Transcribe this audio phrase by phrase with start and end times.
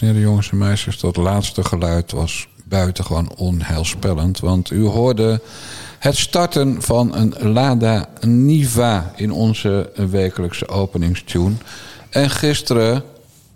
[0.00, 4.40] heren, jongens en meisjes, dat laatste geluid was buitengewoon onheilspellend.
[4.40, 5.40] Want u hoorde
[5.98, 11.54] het starten van een Lada Niva in onze wekelijkse openingstune.
[12.10, 13.02] En gisteren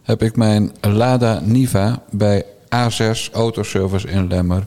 [0.03, 4.65] heb ik mijn Lada Niva bij A6 Autoservice in Lemmer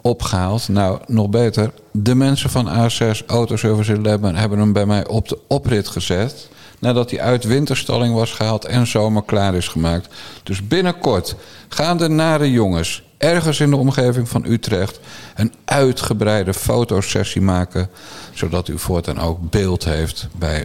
[0.00, 0.68] opgehaald.
[0.68, 1.72] Nou, nog beter.
[1.92, 6.48] De mensen van A6 Autoservice in Lemmer hebben hem bij mij op de oprit gezet.
[6.82, 10.14] Nadat hij uit winterstalling was gehaald en zomer klaar is gemaakt.
[10.42, 11.34] Dus binnenkort
[11.68, 15.00] gaan de nare jongens ergens in de omgeving van Utrecht
[15.34, 17.90] een uitgebreide fotosessie maken.
[18.32, 20.64] Zodat u voortaan ook beeld heeft bij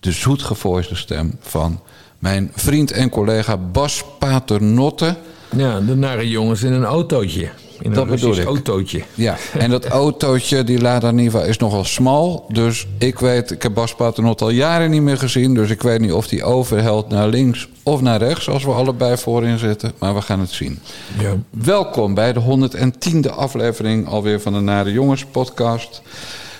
[0.00, 1.80] de zoetgevoiste stem van
[2.18, 5.16] mijn vriend en collega Bas Paternotte.
[5.56, 7.50] Ja, de nare jongens in een autootje.
[7.80, 8.44] In Dat een bedoel ik.
[8.46, 9.02] autootje.
[9.14, 12.46] Ja, en dat autootje, die Lada Niva, is nogal smal.
[12.48, 15.54] Dus ik weet, ik heb Bas Paternotte al jaren niet meer gezien.
[15.54, 18.48] Dus ik weet niet of die overhelt naar links of naar rechts.
[18.48, 19.92] Als we allebei voorin zitten.
[19.98, 20.78] Maar we gaan het zien.
[21.18, 21.34] Ja.
[21.50, 26.02] Welkom bij de 110e aflevering alweer van de Nare Jongens podcast.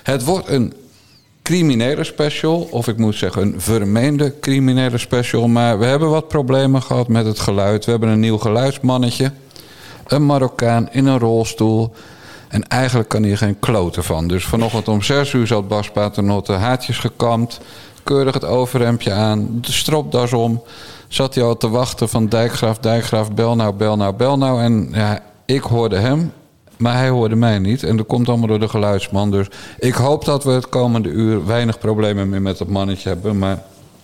[0.03, 0.73] Het wordt een
[1.43, 5.49] criminele special, of ik moet zeggen een vermeende criminele special.
[5.49, 7.85] Maar we hebben wat problemen gehad met het geluid.
[7.85, 9.33] We hebben een nieuw geluidsmannetje,
[10.09, 11.93] een Marokkaan in een rolstoel.
[12.49, 14.29] En eigenlijk kan hier geen kloten van.
[14.29, 17.61] Dus vanochtend om 6 uur zat Bas Paternotte haartjes gekamd.
[18.03, 20.63] Keurig het overhemdje aan, de stropdas om.
[21.09, 24.63] Zat hij al te wachten van Dijkgraaf, Dijkgraaf, bel nou, bel nou, bel nou.
[24.63, 26.33] En ja, ik hoorde hem,
[26.77, 27.83] maar hij hoorde mij niet.
[27.83, 29.31] En dat komt allemaal door de geluidsman.
[29.31, 29.47] Dus
[29.79, 33.39] ik hoop dat we het komende uur weinig problemen meer met dat mannetje hebben.
[33.39, 33.63] Maar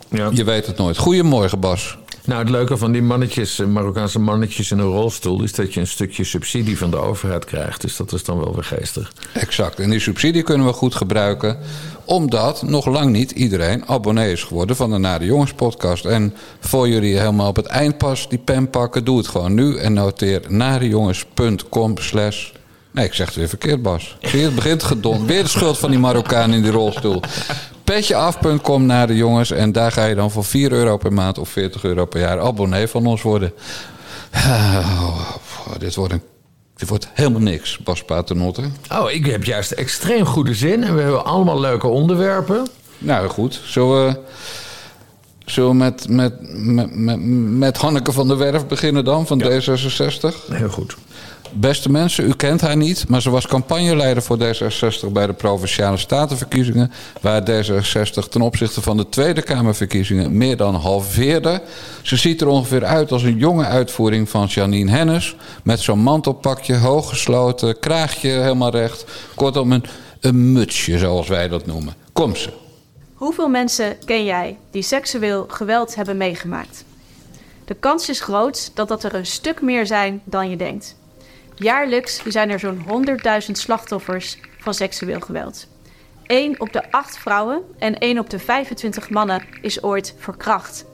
[0.08, 0.28] Ja.
[0.32, 0.96] je weet het nooit.
[0.98, 1.98] Goedemorgen, Bas.
[2.24, 5.42] Nou, het leuke van die mannetjes, eh, Marokkaanse mannetjes in een rolstoel...
[5.42, 7.80] is dat je een stukje subsidie van de overheid krijgt.
[7.80, 9.12] Dus dat is dan wel weer geestig.
[9.32, 9.80] Exact.
[9.80, 11.58] En die subsidie kunnen we goed gebruiken.
[12.04, 16.04] Omdat nog lang niet iedereen abonnee is geworden van de Nare Jongens podcast.
[16.04, 19.76] En voor jullie helemaal op het eind pas die pen pakken, doe het gewoon nu.
[19.76, 22.50] En noteer narejongens.com slash...
[22.90, 24.16] Nee, ik zeg het weer verkeerd, Bas.
[24.20, 25.26] Het begint gedond.
[25.26, 27.20] Weer de schuld van die Marokkaan in die rolstoel.
[27.92, 29.50] Petjeaf.com naar de jongens.
[29.50, 32.40] En daar ga je dan voor 4 euro per maand of 40 euro per jaar
[32.40, 33.52] abonnee van ons worden.
[35.66, 36.22] Oh, dit wordt een
[36.76, 38.62] dit wordt helemaal niks, Bas Paternotte.
[38.92, 40.84] Oh, ik heb juist extreem goede zin.
[40.84, 42.66] En we hebben allemaal leuke onderwerpen.
[42.98, 44.16] Nou goed, zullen
[45.54, 47.20] we, met, met, met, met,
[47.58, 50.48] met Hanneke van der Werf beginnen dan, van D66?
[50.48, 50.96] Heel goed.
[51.54, 55.96] Beste mensen, u kent haar niet, maar ze was campagneleider voor D66 bij de provinciale
[55.96, 56.92] statenverkiezingen.
[57.20, 61.62] Waar D66 ten opzichte van de Tweede Kamerverkiezingen meer dan halveerde.
[62.02, 65.36] Ze ziet er ongeveer uit als een jonge uitvoering van Janine Hennis.
[65.64, 69.04] Met zo'n mantelpakje, hooggesloten, kraagje helemaal recht.
[69.34, 69.84] Kortom, een,
[70.20, 71.94] een mutsje zoals wij dat noemen.
[72.12, 72.50] Kom ze.
[73.14, 76.84] Hoeveel mensen ken jij die seksueel geweld hebben meegemaakt?
[77.64, 80.96] De kans is groot dat dat er een stuk meer zijn dan je denkt.
[81.62, 83.06] Jaarlijks zijn er zo'n
[83.44, 85.66] 100.000 slachtoffers van seksueel geweld.
[86.26, 90.84] 1 op de 8 vrouwen en 1 op de 25 mannen is ooit verkracht.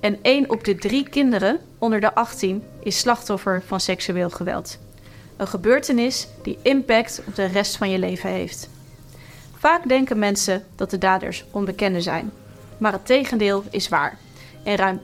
[0.00, 4.78] En 1 op de 3 kinderen onder de 18 is slachtoffer van seksueel geweld.
[5.36, 8.68] Een gebeurtenis die impact op de rest van je leven heeft.
[9.58, 12.32] Vaak denken mensen dat de daders onbekenden zijn.
[12.78, 14.18] Maar het tegendeel is waar.
[14.64, 15.02] In ruim 80%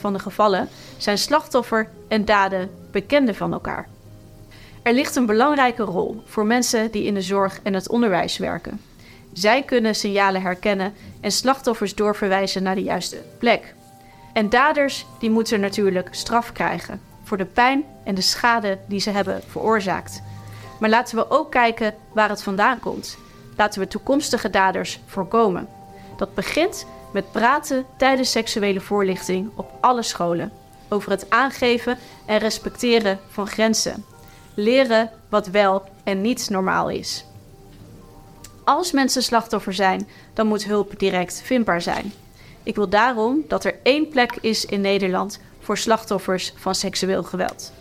[0.00, 3.88] van de gevallen zijn slachtoffer en daden bekenden van elkaar.
[4.84, 8.80] Er ligt een belangrijke rol voor mensen die in de zorg en het onderwijs werken.
[9.32, 13.74] Zij kunnen signalen herkennen en slachtoffers doorverwijzen naar de juiste plek.
[14.32, 19.10] En daders die moeten natuurlijk straf krijgen voor de pijn en de schade die ze
[19.10, 20.22] hebben veroorzaakt.
[20.80, 23.18] Maar laten we ook kijken waar het vandaan komt.
[23.56, 25.68] Laten we toekomstige daders voorkomen.
[26.16, 30.52] Dat begint met praten tijdens seksuele voorlichting op alle scholen.
[30.88, 34.04] Over het aangeven en respecteren van grenzen.
[34.54, 37.24] Leren wat wel en niet normaal is.
[38.64, 42.12] Als mensen slachtoffer zijn, dan moet hulp direct vindbaar zijn.
[42.62, 47.72] Ik wil daarom dat er één plek is in Nederland voor slachtoffers van seksueel geweld.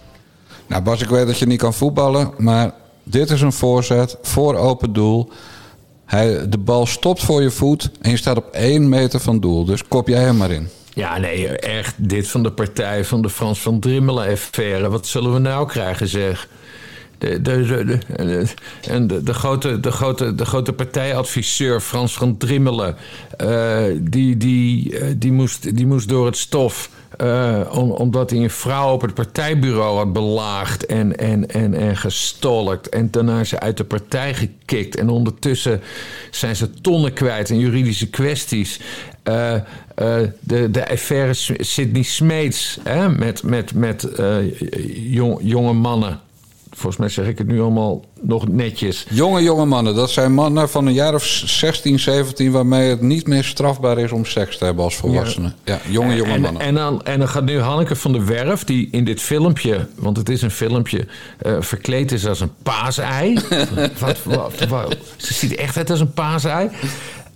[0.67, 2.73] Nou Bas, ik weet dat je niet kan voetballen, maar
[3.03, 5.29] dit is een voorzet voor open doel.
[6.05, 9.65] Hij, de bal stopt voor je voet en je staat op één meter van doel.
[9.65, 10.69] Dus kop jij hem maar in.
[10.93, 14.89] Ja, nee, echt dit van de partij van de Frans van Drimmelen-affaire.
[14.89, 16.47] Wat zullen we nou krijgen, zeg?
[17.23, 17.97] De, de, de,
[19.07, 22.95] de, de- grote, de, grote, de grote partijadviseur Frans van Drimmelen...
[23.37, 26.89] eh, die, die, eh, die, moest, die moest door het stof...
[27.17, 31.97] eh, om, omdat hij een vrouw op het partijbureau had belaagd en, en, en, en
[31.97, 32.89] gestolkt.
[32.89, 34.95] En daarna is ze uit de partij gekikt.
[34.95, 35.81] En ondertussen
[36.31, 38.79] zijn ze tonnen kwijt in juridische kwesties.
[40.39, 44.07] de, de affaire Sidney Smeets hè, met, met, met
[44.95, 46.19] jong, jonge mannen.
[46.75, 49.05] Volgens mij zeg ik het nu allemaal nog netjes.
[49.09, 49.95] Jonge, jonge mannen.
[49.95, 52.51] Dat zijn mannen van een jaar of 16, 17...
[52.51, 55.55] waarmee het niet meer strafbaar is om seks te hebben als volwassenen.
[55.63, 56.61] Ja, jonge, jonge en, mannen.
[56.61, 60.17] En dan, en dan gaat nu Hanneke van der Werf, die in dit filmpje, want
[60.17, 63.39] het is een filmpje, eh, verkleed is als een paasei.
[63.99, 66.69] wat, wat, wat- ze ziet echt uit als een paasei.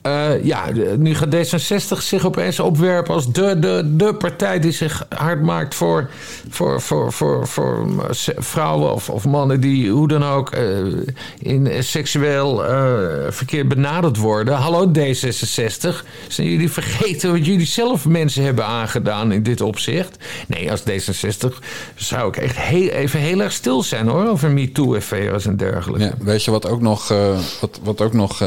[0.07, 0.65] Eh, ja,
[0.97, 5.75] nu gaat D66 zich opeens opwerpen als de, de, de partij die zich hard maakt
[5.75, 6.09] voor,
[6.49, 7.87] voor, voor, voor, voor
[8.37, 10.77] vrouwen of, of mannen die hoe dan ook eh,
[11.39, 12.85] in seksueel eh,
[13.29, 14.53] verkeer benaderd worden.
[14.55, 20.17] Hallo D66, zijn jullie vergeten wat jullie zelf mensen hebben aangedaan in dit opzicht?
[20.47, 21.47] Nee, als D66
[21.95, 26.05] zou ik echt heel, even heel erg stil zijn hoor, over MeToo-affaires en dergelijke.
[26.05, 27.07] Ja, weet je wat ook nog,
[27.61, 28.43] wat, wat ook nog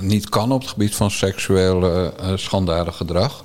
[0.00, 3.44] niet kan op het gebied van seksueel eh, schandalig gedrag?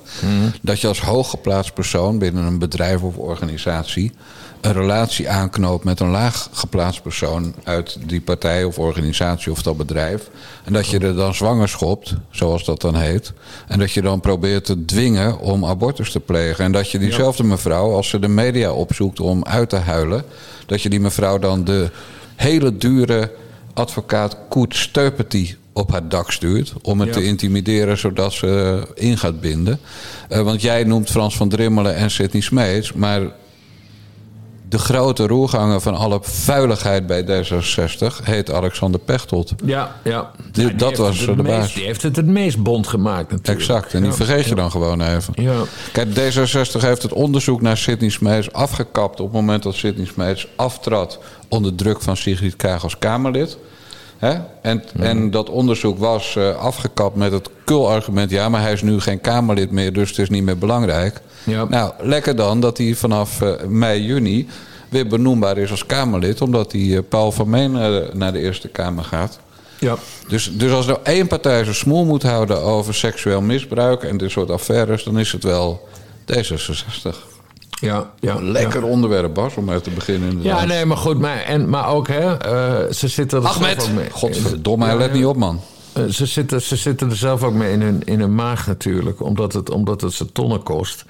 [0.62, 4.12] Dat je als hooggeplaatst persoon binnen een bedrijf of organisatie
[4.60, 9.76] een relatie aanknoopt met een laag geplaatst persoon uit die partij of organisatie of dat
[9.76, 10.30] bedrijf.
[10.64, 13.32] En dat je er dan zwanger schopt, zoals dat dan heet.
[13.68, 16.64] En dat je dan probeert te dwingen om abortus te plegen.
[16.64, 20.24] En dat je diezelfde mevrouw, als ze de media opzoekt om uit te huilen,
[20.66, 21.90] dat je die mevrouw dan de
[22.36, 23.32] hele dure
[23.74, 26.72] advocaat Koet Steupety op haar dak stuurt.
[26.82, 27.14] Om het Ja.
[27.14, 29.78] te intimideren zodat ze in gaat binden.
[30.28, 32.92] Eh, want jij noemt Frans van Drimmelen en Sidney Smeets.
[32.92, 33.20] Maar
[34.68, 39.52] de grote roerganger van alle vuiligheid bij D66 heet Alexander Pechtold.
[39.64, 40.30] Ja, ja.
[40.76, 41.46] Dat was de baas.
[41.60, 43.58] meest, Die heeft het het meest bond gemaakt natuurlijk.
[43.58, 44.16] Exact, en die Ja.
[44.16, 45.32] vergeet je dan gewoon even.
[45.42, 45.54] Ja.
[45.92, 49.20] Kijk, D66 heeft het onderzoek naar Sidney Smeets afgekapt...
[49.20, 53.58] op het moment dat Sidney Smeets aftrad onder druk van Sigrid Kaag als Kamerlid.
[54.18, 54.34] Hè?
[54.62, 58.30] En, en dat onderzoek was eh, afgekapt met het kul-argument...
[58.30, 61.20] ja, maar hij is nu geen Kamerlid meer, dus het is niet meer belangrijk.
[61.44, 61.64] Ja.
[61.64, 64.48] Nou, lekker dan dat hij vanaf eh, mei, juni
[64.88, 66.40] weer benoembaar is als Kamerlid...
[66.40, 67.72] omdat hij eh, Paul van Meen
[68.12, 69.38] naar de Eerste Kamer gaat...
[69.80, 69.96] Ja.
[70.28, 74.30] Dus, dus als er één partij zijn smoel moet houden over seksueel misbruik en dit
[74.30, 75.88] soort affaires, dan is het wel
[76.32, 77.37] D66.
[77.80, 78.86] Ja, ja, Lekker Ja.
[78.86, 80.30] onderwerp, Bas, om mee te beginnen.
[80.30, 80.60] inderdaad.
[80.60, 81.18] Ja, nee, maar goed.
[81.18, 84.10] Maar, en, maar ook, hè, eh, ze zitten er zelf ook mee.
[84.10, 85.14] Godverdomme, hij Ja, let ja.
[85.16, 85.60] niet op, man.
[85.92, 89.22] Eh, ze, zitten, ze zitten er zelf ook mee in hun, in hun maag natuurlijk,
[89.22, 91.04] omdat het, omdat het ze tonnen kost.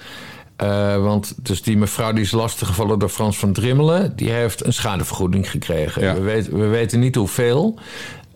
[0.57, 4.73] Eh, want dus die mevrouw die is lastiggevallen door Frans van Drimmelen, die heeft een
[4.73, 6.03] schadevergoeding gekregen.
[6.03, 6.15] Ja.
[6.15, 7.79] We, weten, we weten niet hoeveel.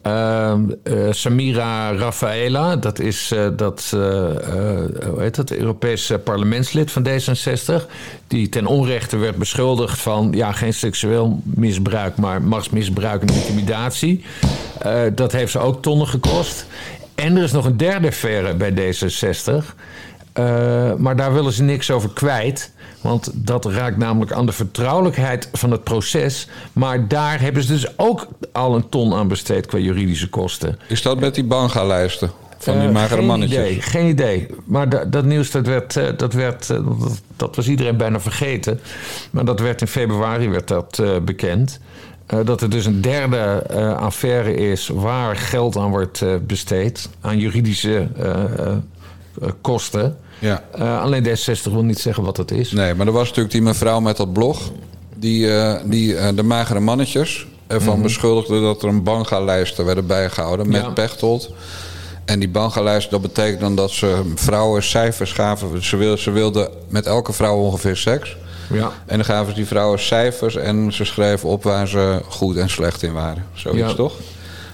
[0.02, 7.06] Ehm, eh, Samira Rafaela, dat is eh, dat, eh, hoe heet dat, Europese parlementslid van
[7.08, 7.86] D66,
[8.26, 14.24] die ten onrechte werd beschuldigd van ja, geen seksueel misbruik, maar machtsmisbruik en intimidatie.
[15.14, 16.66] Dat heeft ze ook tonnen gekost.
[17.14, 19.74] En er is nog een derde affaire bij D66.
[20.32, 22.72] Eh, maar daar willen ze niks over kwijt.
[23.02, 26.48] Want dat raakt namelijk aan de vertrouwelijkheid van het proces.
[26.72, 30.78] Maar daar hebben ze dus ook al een ton aan besteed qua juridische kosten.
[30.88, 33.58] Is dat met die banga-lijsten van die Eh, magere geen mannetjes?
[33.58, 34.46] Idee, geen idee.
[34.64, 38.20] Maar da- dat nieuws dat werd, eh, dat, werd eh, dat, dat was iedereen bijna
[38.20, 38.80] vergeten.
[39.30, 41.80] Maar dat werd in februari werd dat, bekend.
[42.44, 43.66] Dat er dus een derde
[43.96, 47.08] affaire is waar geld aan wordt besteed.
[47.20, 48.08] Aan juridische
[49.60, 50.16] kosten.
[50.42, 50.62] Ja.
[50.74, 52.72] Eh, alleen D60 wil niet zeggen wat dat is.
[52.72, 54.70] Nee, maar er was natuurlijk die mevrouw met dat blog...
[55.16, 58.60] die, eh, die eh, de magere mannetjes ervan beschuldigde...
[58.60, 60.90] dat er een banga-lijsten werden bijgehouden met Ja.
[60.90, 61.50] Pechtold...
[62.24, 65.84] En die banga-lijst, dat betekent dan dat ze vrouwen cijfers gaven.
[65.84, 68.36] Ze wilden, ze wilden met elke vrouw ongeveer seks.
[68.72, 68.92] Ja.
[69.06, 72.70] En dan gaven ze die vrouwen cijfers en ze schreven op waar ze goed en
[72.70, 73.44] slecht in waren.
[73.52, 73.94] Zoiets Ja.
[73.94, 74.12] toch?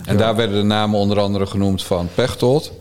[0.05, 2.73] En daar werden de namen onder andere genoemd van Pechtold.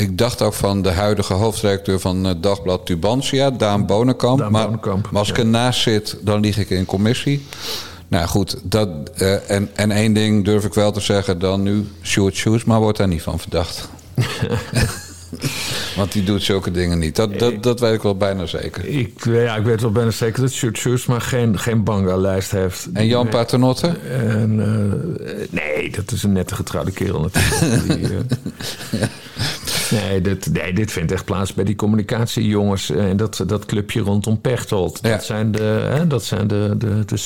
[0.00, 4.38] Ik dacht ook van de huidige hoofdredacteur van het dagblad Tubantia, Daan Bonenkamp.
[4.38, 7.46] Daan maar, Bonenkamp, maar als ik ernaast zit, dan lieg ik in commissie.
[8.08, 11.86] Nou goed, dat, eh, en, en één ding durf ik wel te zeggen dan nu.
[12.02, 13.88] Sjoerd Sjoerdsma wordt daar niet van verdacht.
[15.96, 17.16] Want die doet zulke dingen niet.
[17.16, 18.86] Dat, dat, dat weet ik wel bijna zeker.
[18.86, 22.88] Ik, ja, ik weet wel bijna zeker dat Sjoerd Sjoerdsma geen, geen banga-lijst heeft.
[22.92, 23.28] En Jan.
[23.28, 23.86] Paternotte?
[24.08, 27.98] En, eh, nee, dat is een nette getrouwde kerel natuurlijk.
[27.98, 29.08] Die, eh,
[29.90, 32.90] nee, dit, nee, dit vindt echt plaats bij die communicatiejongens.
[32.90, 34.98] eh, En dat, dat clubje rondom Pechtold.
[35.02, 35.10] Ja.
[35.10, 35.62] Dat zijn de,
[35.94, 37.16] hè, dat zijn de, de, de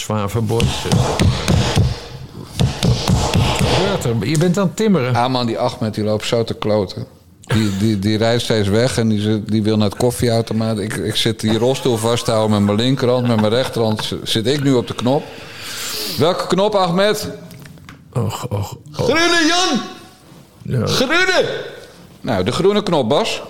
[4.04, 4.28] er?
[4.28, 5.14] Je bent aan het timmeren.
[5.16, 7.06] Aman die Ahmed die loopt zo te kloten.
[7.40, 10.78] Die, die, die rijdt steeds weg en die, zit- die wil naar het koffieautomaat.
[10.78, 13.26] Ik, ik zit die rolstoel vast te houden met mijn linkerhand.
[13.26, 15.22] Met mijn rechterhand zit ik nu op de knop.
[16.18, 17.30] Welke knop, Ahmed?
[18.12, 18.78] Och, och, och.
[18.92, 19.80] Groene, Jan!
[20.80, 20.86] Ja.
[20.86, 21.44] Groene!
[22.24, 23.42] Nou, de groene knop, Bas.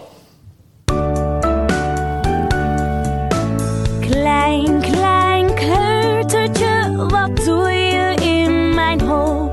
[4.00, 9.50] Klein, klein kleutertje, wat doe je in mijn hol?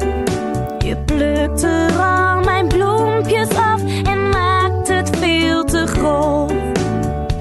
[0.77, 6.53] Je plukt er al mijn bloempjes af en maakt het veel te groot.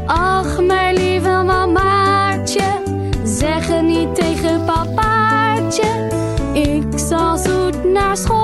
[0.06, 2.82] Ach, mijn lieve mamaatje,
[3.24, 6.08] zeg het niet tegen papaatje.
[6.52, 8.39] Ik zal zoet naar school.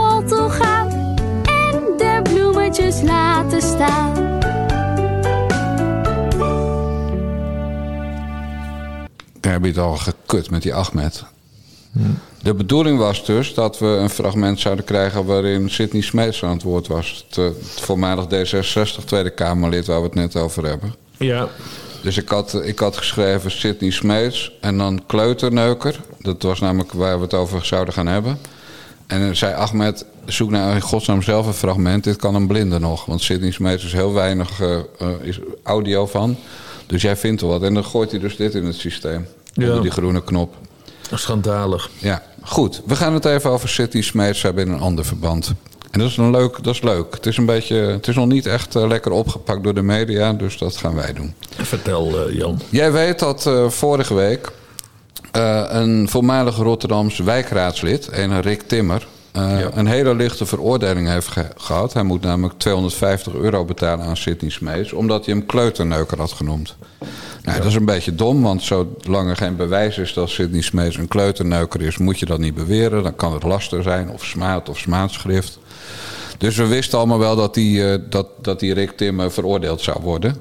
[3.76, 4.14] Staan.
[9.40, 11.25] Daar heb je het al gekut met die Ahmed.
[12.42, 16.62] De bedoeling was dus dat we een fragment zouden krijgen waarin Sidney Smeets aan het
[16.62, 17.25] woord was.
[17.28, 20.95] Het, eh, het voormalig D66 Tweede Kamerlid waar we het net over hebben.
[21.16, 21.49] Ja.
[22.02, 26.00] Dus ik had, ik had geschreven Sidney Smeets en dan Kleuterneuker.
[26.18, 28.38] Dat was namelijk waar we het over zouden gaan hebben.
[29.06, 32.04] En zei Ahmed, zoek nou in godsnaam zelf een fragment.
[32.04, 33.04] Dit kan een blinde nog.
[33.04, 36.36] Want Sidney Smeets is heel weinig eh, eh, is audio van.
[36.86, 37.62] Dus jij vindt er wat.
[37.62, 39.26] En dan gooit hij dus dit in het systeem.
[39.52, 39.66] Ja.
[39.66, 40.54] Onder die groene knop.
[41.12, 41.90] Schandalig.
[41.98, 42.82] Ja, goed.
[42.86, 45.52] We gaan het even over City Smeets hebben in een ander verband.
[45.90, 47.14] En dat is, een leuk, dat is leuk.
[47.14, 50.32] Het is, een beetje, het is nog niet echt eh, lekker opgepakt door de media,
[50.32, 51.34] dus dat gaan wij doen.
[51.50, 52.60] Vertel, Jan.
[52.68, 54.52] Jij weet dat vorige week
[55.36, 59.70] eh, een voormalig Rotterdams wijkraadslid, een Rick Timmer, Ja.
[59.74, 61.92] een hele lichte veroordeling heeft ge- gehad.
[61.92, 66.76] Hij moet namelijk 250 euro betalen aan Sidney Smeets, omdat hij hem kleuterneuker had genoemd.
[67.42, 70.96] Nou, dat is een beetje dom, want zolang er geen bewijs is dat Sidney Smeets
[70.96, 73.02] een kleuterneuker is, moet je dat niet beweren.
[73.02, 75.58] Dan kan het laster zijn, of smaad of smaadschrift.
[76.38, 79.98] Dus we wisten allemaal wel dat die, eh, dat, dat die Rick Timmer veroordeeld zou
[80.02, 80.36] worden.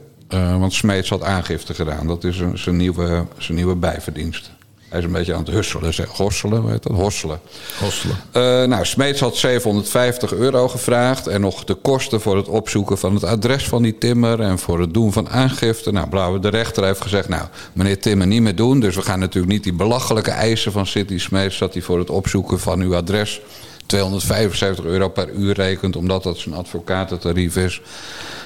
[0.60, 2.08] Want Smeets had aangifte gedaan.
[2.08, 4.52] Dat is een- zijn nieuwe, zijn nieuwe bijverdienst.
[4.96, 5.94] Hij is een beetje aan het husselen.
[6.10, 6.92] Hosselen, hoe heet dat?
[6.92, 7.40] Hosselen.
[7.80, 8.16] Hosselen.
[8.32, 11.28] Eh, nou, Smeets had 750 euro gevraagd.
[11.28, 14.42] En nog de kosten voor het opzoeken van het adres van die Timmer.
[14.42, 15.92] En voor het doen van aangifte.
[15.92, 18.80] Nou, blauw, de rechter heeft gezegd: Nou, meneer Timmer, niet meer doen.
[18.80, 21.58] Dus we gaan natuurlijk niet die belachelijke eisen van City Smeets.
[21.58, 23.42] dat hij voor het opzoeken van uw adres
[23.86, 25.96] 275 euro per uur rekent.
[25.96, 27.82] omdat dat zijn advocatentarief is.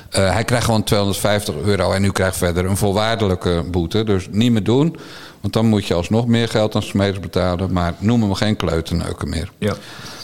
[0.10, 4.04] Eh, hij krijgt gewoon 250 euro en u krijgt verder een voorwaardelijke boete.
[4.04, 4.96] Dus niet meer doen,
[5.42, 7.72] want dan moet je alsnog meer geld aan Smeets betalen.
[7.72, 9.52] Maar noem hem geen kleuterneuker meer.
[9.58, 9.76] Ja.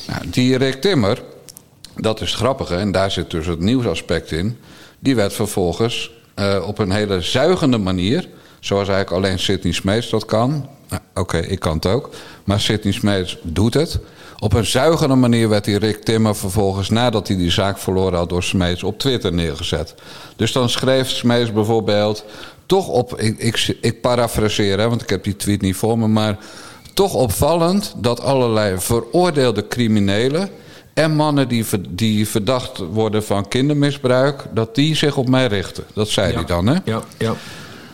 [0.07, 1.21] Nou, die Rick Timmer,
[1.95, 4.57] dat is grappige, en daar zit dus het nieuwsaspect in.
[4.99, 8.27] Die werd vervolgens eh, op een hele zuigende manier,
[8.59, 10.69] zoals eigenlijk alleen Sidney Smeets dat kan.
[10.89, 12.09] Nou, Oké, ik kan het ook.
[12.43, 13.99] Maar Sidney Smeets doet het.
[14.39, 18.29] Op een zuigende manier werd die Rick Timmer vervolgens, nadat hij die zaak verloren had
[18.29, 19.95] door Smeets, op Twitter neergezet.
[20.35, 22.25] Dus dan schreef Smeets bijvoorbeeld,
[22.65, 26.07] toch op, ik, ik, ik parafraseer, hè, want ik heb die tweet niet voor me,
[26.07, 26.37] maar
[26.93, 30.49] toch opvallend dat allerlei veroordeelde criminelen
[30.93, 35.83] en mannen die, die verdacht worden van kindermisbruik, dat die zich op mij richten.
[35.93, 36.75] Dat zei hij dan, hè?
[36.85, 37.35] Ja, ja.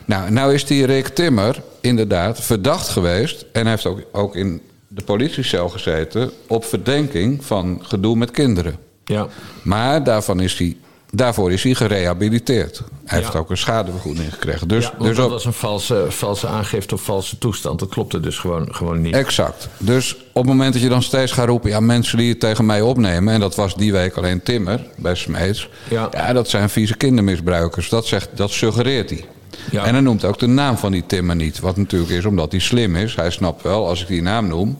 [0.05, 3.45] Nou, nou is die Rick Timmer inderdaad verdacht geweest.
[3.51, 8.75] En hij heeft ook, ook in de politiecel gezeten op verdenking van gedoe met kinderen.
[9.05, 9.27] ja.
[9.63, 10.77] Maar daarvan is hij,
[11.11, 12.81] daarvoor is hij gerehabiliteerd.
[13.05, 13.23] Hij Ja.
[13.25, 14.67] heeft ook een schadevergoeding gekregen.
[14.67, 17.79] Dus, ja, dus dat op- was een valse, valse aangifte of valse toestand.
[17.79, 19.13] Dat klopte dus gewoon, gewoon niet.
[19.15, 19.67] Exact.
[19.77, 21.69] Dus op het moment dat je dan steeds gaat roepen...
[21.69, 23.33] ja, mensen die het tegen mij opnemen...
[23.33, 25.69] en dat was die week alleen Timmer bij Smeets...
[25.89, 26.07] Ja.
[26.11, 27.89] ja, dat zijn vieze kindermisbruikers.
[27.89, 29.25] Dat, zegt, dat suggereert hij.
[29.71, 29.85] Ja.
[29.85, 31.59] En hij noemt ook de naam van die Timmer niet.
[31.59, 33.15] Wat natuurlijk is omdat hij slim is.
[33.15, 34.77] Hij snapt wel, als ik die naam noem...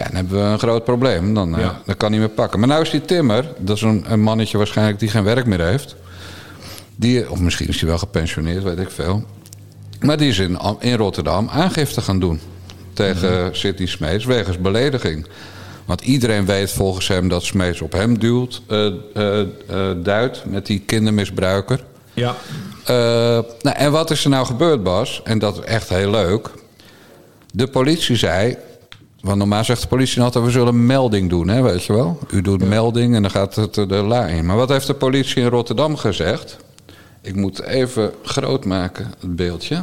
[0.00, 1.34] ja, dan hebben we een groot probleem.
[1.34, 1.80] Dan, eh, Ja.
[1.84, 2.58] dan kan hij me pakken.
[2.58, 3.52] Maar nou is die Timmer...
[3.58, 5.96] dat is een, een mannetje waarschijnlijk die geen werk meer heeft...
[6.96, 9.24] Die, of misschien is hij wel gepensioneerd, weet ik veel...
[10.00, 12.40] Maar die is in, in Rotterdam aangifte gaan doen
[12.92, 15.26] tegen Sidney Smeets wegens belediging.
[15.84, 19.46] Want iedereen weet volgens hem dat Smeets op hem duwt, eh, eh,
[19.96, 21.84] duidt met die kindermisbruiker.
[22.14, 22.34] Ja.
[23.62, 25.20] Nou, en wat is er nou gebeurd, Bas?
[25.24, 26.50] En dat is echt heel leuk.
[27.52, 28.56] De politie zei.
[29.22, 32.18] Want normaal zegt de politie altijd: we zullen een melding doen, hè, weet je wel?
[32.30, 34.46] U doet melding en dan gaat het er de la in.
[34.46, 36.56] Maar wat heeft de politie in Rotterdam gezegd?
[37.22, 39.82] Ik moet even groot maken, het beeldje.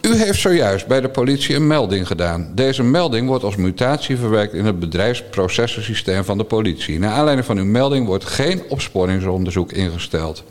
[0.00, 2.52] U heeft zojuist bij de politie een melding gedaan.
[2.54, 6.98] Deze melding wordt als mutatie verwerkt in het bedrijfsprocessensysteem van de politie.
[6.98, 10.44] Naar aanleiding van uw melding wordt geen opsporingsonderzoek ingesteld.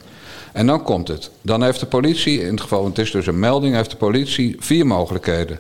[0.53, 1.29] En dan komt het.
[1.41, 4.55] Dan heeft de politie, in het geval het is dus een melding, heeft de politie
[4.59, 5.59] vier mogelijkheden.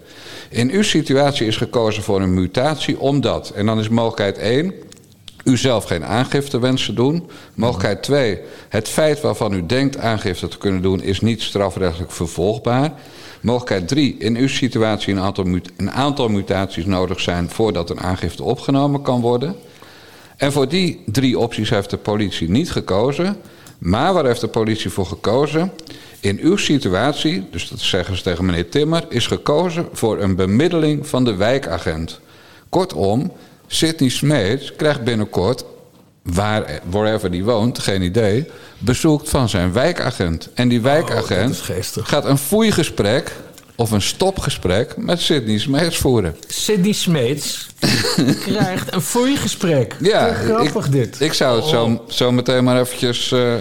[0.49, 3.49] In uw situatie is gekozen voor een mutatie omdat.
[3.49, 4.73] En dan is mogelijkheid 1.
[5.43, 7.29] U zelf geen aangifte wenst te doen.
[7.53, 8.39] Mogelijkheid 2.
[8.69, 12.93] Het feit waarvan u denkt aangifte te kunnen doen is niet strafrechtelijk vervolgbaar.
[13.41, 14.15] Mogelijkheid 3.
[14.19, 15.45] In uw situatie een aantal,
[15.77, 19.55] een aantal mutaties nodig zijn voordat een aangifte opgenomen kan worden.
[20.37, 23.37] En voor die drie opties heeft de politie niet gekozen.
[23.83, 25.71] Maar waar heeft de politie voor gekozen?
[26.19, 31.07] In uw situatie, dus dat zeggen ze tegen meneer Timmer, is gekozen voor een bemiddeling
[31.07, 32.19] van de wijkagent.
[32.69, 33.31] Kortom,
[33.67, 35.65] Sidney Smeets krijgt binnenkort,
[36.21, 38.45] waar, wherever die woont, geen idee,
[38.77, 40.49] bezoek van zijn wijkagent.
[40.53, 42.07] En die wijkagent is geestig.
[42.09, 43.35] gaat een foeigesprek
[43.75, 46.35] of een stopgesprek met Sidney Smeets voeren.
[46.47, 47.67] Sidney Smeets
[48.47, 49.95] krijgt een foei-gesprek.
[49.99, 51.19] Ja, Te grappig ik, dit.
[51.19, 53.53] Ik zou het zo, zo meteen maar eventjes eh,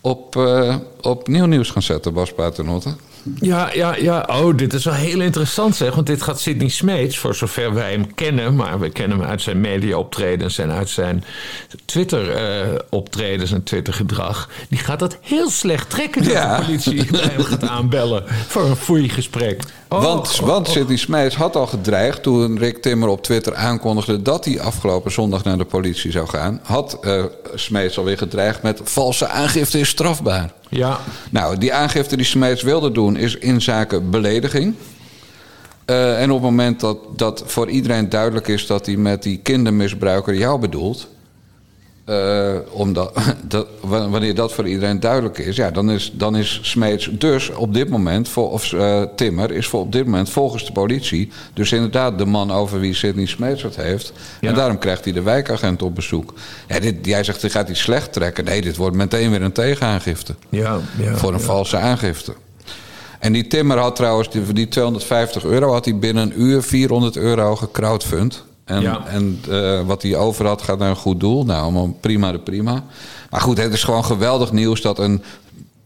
[0.00, 2.94] op, eh, op nieuw nieuws gaan zetten, Bas Paternotte.
[3.40, 4.28] Ja, ja, ja.
[4.30, 5.94] Oh, dit is wel heel interessant zeg.
[5.94, 8.54] Want dit gaat Sidney Smeets, voor zover wij hem kennen...
[8.54, 10.58] maar we kennen hem uit zijn media-optredens...
[10.58, 11.24] en uit zijn
[11.84, 14.50] Twitter-optredens en Twitter-gedrag...
[14.68, 16.22] die gaat dat heel slecht trekken...
[16.22, 16.58] dat Ja.
[16.58, 18.24] de politie bij hem gaat aanbellen...
[18.46, 19.62] voor een foei-gesprek.
[19.88, 20.72] Oh, want oh, want oh.
[20.72, 25.44] Sidney Smeets had al gedreigd toen Rick Timmer op Twitter aankondigde dat hij afgelopen zondag
[25.44, 26.60] naar de politie zou gaan.
[26.62, 27.24] Had eh
[27.54, 30.52] Smeets alweer gedreigd met valse aangifte is strafbaar.
[30.68, 31.00] Ja,
[31.30, 34.74] Nou, die aangifte die Smeets wilde doen is in zaken belediging.
[35.84, 39.38] Eh, en op het moment dat, dat voor iedereen duidelijk is dat hij met die
[39.38, 41.08] kindermisbruiker jou bedoelt.
[42.06, 43.12] Eh, omdat,
[43.48, 47.50] dat, wa- wanneer dat voor iedereen duidelijk is, ja, dan is, dan is Smeets dus
[47.50, 51.30] op dit moment, voor, of eh, Timmer, is voor op dit moment volgens de politie.
[51.54, 54.12] Dus inderdaad de man over wie Sidney Smeets het heeft.
[54.40, 54.48] Ja.
[54.48, 56.34] En daarom krijgt hij de wijkagent op bezoek.
[56.68, 58.44] Ja, dit, jij zegt, hij gaat iets slecht trekken.
[58.44, 61.16] Nee, dit wordt meteen weer een tegenaangifte ja, ja.
[61.16, 62.34] voor een valse aangifte.
[63.18, 66.62] En die Timmer had trouwens, die, voor die 250 euro had hij binnen een uur
[66.62, 68.44] 400 euro gecrowdfund.
[68.66, 69.06] En, Ja.
[69.06, 71.44] en eh, wat hij over had gaat naar een goed doel.
[71.44, 72.84] Nou, prima de prima.
[73.30, 75.22] Maar goed, het is gewoon geweldig nieuws dat een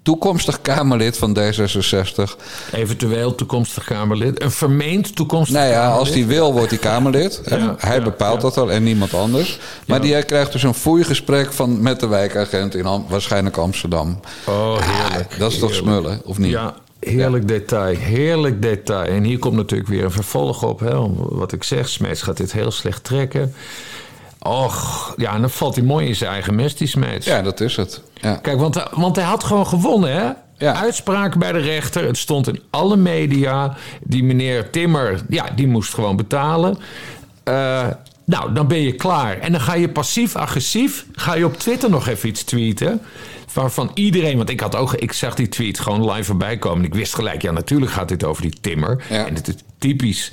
[0.02, 2.36] toekomstig Kamerlid van D66...
[2.72, 4.42] Eventueel toekomstig Kamerlid.
[4.42, 7.40] Een vermeend toekomstig Nou ja, als hij wil, wordt hij Kamerlid.
[7.44, 8.40] Ja, hij ja, bepaalt ja.
[8.42, 9.58] dat al en niemand anders.
[9.86, 14.20] Maar die hij krijgt dus een foeigesprek van, met de wijkagent in Am- waarschijnlijk Amsterdam.
[14.46, 15.38] Oh, Ah, heerlijk.
[15.38, 16.50] dat is toch smullen, of niet?
[16.50, 17.96] Ja, heerlijk detail.
[17.96, 19.08] Heerlijk detail.
[19.08, 20.80] En hier komt natuurlijk weer een vervolg op.
[20.80, 21.14] Hè.
[21.16, 23.54] Wat ik zeg, Smeets gaat dit heel slecht trekken.
[24.42, 27.26] Och, ja, en dan valt hij mooi in zijn eigen mest, die Smeets.
[27.26, 28.02] Ja, dat is het.
[28.14, 28.34] Ja.
[28.34, 30.30] Kijk, want, want hij had gewoon gewonnen, hè?
[30.66, 30.74] Ja.
[30.74, 32.06] Uitspraak bij de rechter.
[32.06, 33.76] Het stond in alle media.
[34.02, 36.78] Die meneer Timmer, ja, die moest gewoon betalen.
[37.44, 37.86] Eh,
[38.24, 39.38] nou, dan ben je klaar.
[39.38, 41.06] En dan ga je passief-agressief...
[41.12, 43.00] ga je op Twitter nog even iets tweeten...
[43.52, 44.36] waarvan iedereen...
[44.36, 44.94] want ik had ook...
[44.94, 46.84] ik zag die tweet gewoon live voorbij komen...
[46.84, 49.04] ik wist gelijk, ja, natuurlijk gaat dit over die Timmer.
[49.08, 49.26] Ja.
[49.26, 50.32] En het is typisch...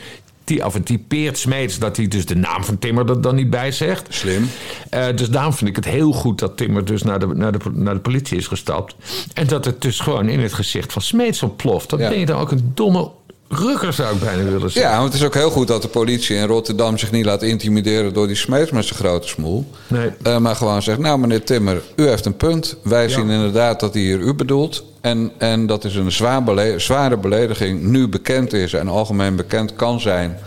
[0.63, 3.71] Of het typeert Smeets dat hij dus de naam van Timmer er dan niet bij
[3.71, 4.05] zegt.
[4.09, 4.49] Slim.
[4.89, 7.59] Eh, dus daarom vind ik het heel goed dat Timmer dus naar de, naar, de,
[7.71, 8.95] naar de politie is gestapt.
[9.33, 11.89] En dat het dus gewoon in het gezicht van Smeets ontploft.
[11.89, 12.09] Dan Ja.
[12.09, 13.09] ben je dan ook een domme
[13.49, 14.91] rukker, zou ik bijna willen zeggen.
[14.91, 17.43] Ja, want het is ook heel goed dat de politie in Rotterdam zich niet laat
[17.43, 19.69] intimideren door die Smeets met zijn grote smoel.
[19.87, 20.09] Nee.
[20.23, 22.75] Eh, maar gewoon zegt, nou meneer Timmer, u heeft een punt.
[22.83, 24.83] Wij zien inderdaad dat hij hier u bedoelt.
[25.01, 27.81] En, en dat is een zwaar bele- zware belediging.
[27.81, 30.37] Nu bekend is en algemeen bekend kan zijn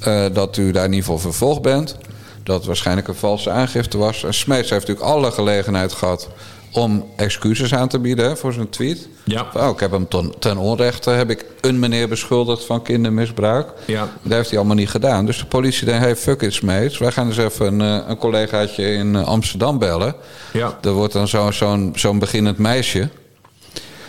[0.00, 1.96] eh, dat u daar ieder geval vervolgd bent.
[2.42, 4.24] Dat waarschijnlijk een valse aangifte was.
[4.24, 6.28] En Smeets heeft natuurlijk alle gelegenheid gehad
[6.72, 9.08] om excuses aan te bieden hè, voor zijn tweet.
[9.24, 9.46] Ja.
[9.54, 13.66] Oh, ik heb hem ten, ten onrechte, heb ik een meneer beschuldigd van kindermisbruik.
[13.86, 14.08] Ja.
[14.22, 15.26] Dat heeft hij allemaal niet gedaan.
[15.26, 16.98] Dus de politie denkt, hey, fuck it, Smeets.
[16.98, 20.14] Wij gaan eens even een, eh, een collegaatje in eh, Amsterdam bellen.
[20.52, 20.78] Ja.
[20.82, 23.08] Er wordt dan zo- zo'n zo'n beginnend meisje.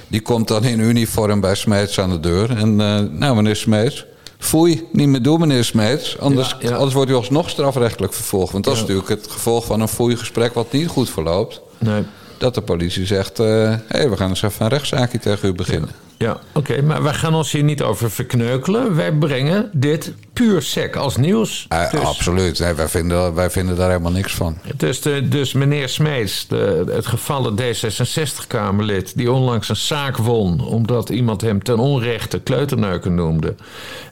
[0.07, 2.49] Die komt dan in uniform bij Smeets aan de deur.
[2.57, 4.05] En eh, nou, meneer Smeets,
[4.37, 6.19] foei, niet meer doen, meneer Smeets.
[6.19, 6.75] Anders, Ja, ja.
[6.75, 8.51] anders wordt u alsnog strafrechtelijk vervolgd.
[8.51, 11.61] Want dat is natuurlijk het gevolg van een foei-gesprek wat niet goed verloopt.
[11.77, 12.03] Nee.
[12.39, 15.89] Dat de politie zegt, hé, hey, we gaan eens even een rechtszaakje tegen u beginnen.
[16.17, 16.81] Ja, oké.
[16.81, 18.95] maar wij gaan ons hier niet over verkneukelen.
[18.95, 21.65] Wij brengen dit puur sec als nieuws.
[21.69, 24.57] Eh, Dus- Absoluut, nee, wij, vinden, wij vinden daar helemaal niks van.
[24.77, 29.13] Dus, de, dus meneer Smeets, de, het gevallen D66-Kamerlid...
[29.17, 33.55] die onlangs een zaak won omdat iemand hem ten onrechte kleuterneuken noemde...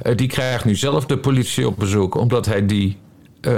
[0.01, 2.15] eh, die krijgt nu zelf de politie op bezoek...
[2.15, 2.97] omdat hij die,
[3.41, 3.53] eh,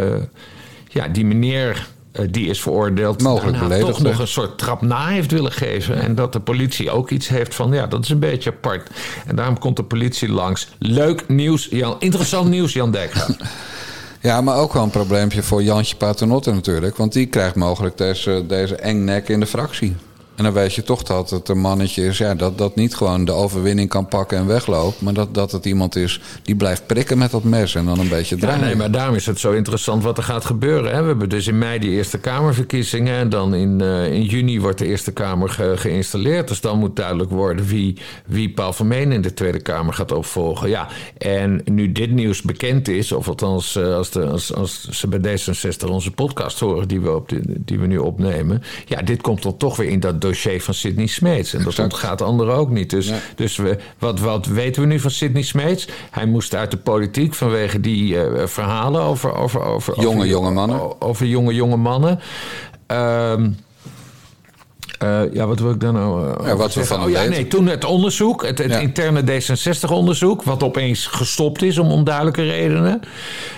[0.87, 1.83] ja, die meneer eh,
[2.29, 3.21] die is veroordeeld...
[3.21, 6.01] Mogelijk daarna toch nog een soort trap na heeft willen geven...
[6.01, 7.71] en dat de politie ook iets heeft van...
[7.71, 8.89] ja, dat is een beetje apart.
[9.25, 10.67] En daarom komt de politie langs.
[10.77, 11.95] Leuk nieuws, Jan.
[11.99, 13.35] Interessant nieuws, Jan Dijkgraaf.
[14.21, 16.97] Ja, maar ook wel een probleempje voor Jantje Paternotte natuurlijk.
[16.97, 19.95] Want die krijgt mogelijk deze, deze engnek in de fractie.
[20.39, 22.17] En dan weet je toch dat het een mannetje is...
[22.17, 25.01] Ja, dat, dat niet gewoon de overwinning kan pakken en wegloopt...
[25.01, 27.75] maar dat, dat het iemand is die blijft prikken met dat mes...
[27.75, 28.61] en dan een beetje Ja, draaien.
[28.65, 30.91] nee, maar daarom is het zo interessant wat er gaat gebeuren.
[30.95, 31.01] Hè.
[31.01, 33.13] We hebben dus in mei die Eerste Kamerverkiezingen.
[33.15, 36.47] En dan in, eh, in juni wordt de Eerste Kamer ge- geïnstalleerd.
[36.47, 40.69] Dus dan moet duidelijk worden wie, wie Paul Vermeen in de Tweede Kamer gaat opvolgen.
[40.69, 45.07] Ja, en nu dit nieuws bekend is, of althans eh, als, de, als, als ze
[45.07, 48.61] bij D66 onze podcast horen die we, op de, die we nu opnemen.
[48.85, 51.53] Ja, dit komt dan toch weer in dat dossier van Sidney Smeets.
[51.53, 51.93] En dat Exact.
[51.93, 52.89] ontgaat anderen ook niet.
[52.89, 53.15] Dus, Ja.
[53.35, 55.87] dus we, wat, wat weten we nu van Sidney Smeets?
[56.11, 60.51] Hij moest uit de politiek vanwege die eh, verhalen over, over, over, Jonge, over, jonge
[60.51, 61.01] mannen.
[61.01, 62.19] Over jonge, jonge mannen.
[62.87, 63.49] Ehm,
[64.99, 66.25] eh, ja, wat wil ik dan nou?
[66.27, 68.77] eh, over wat we van oh, ja, nee, toen het onderzoek, het, het Ja.
[68.79, 72.99] interne D66-onderzoek, wat opeens gestopt is om onduidelijke redenen.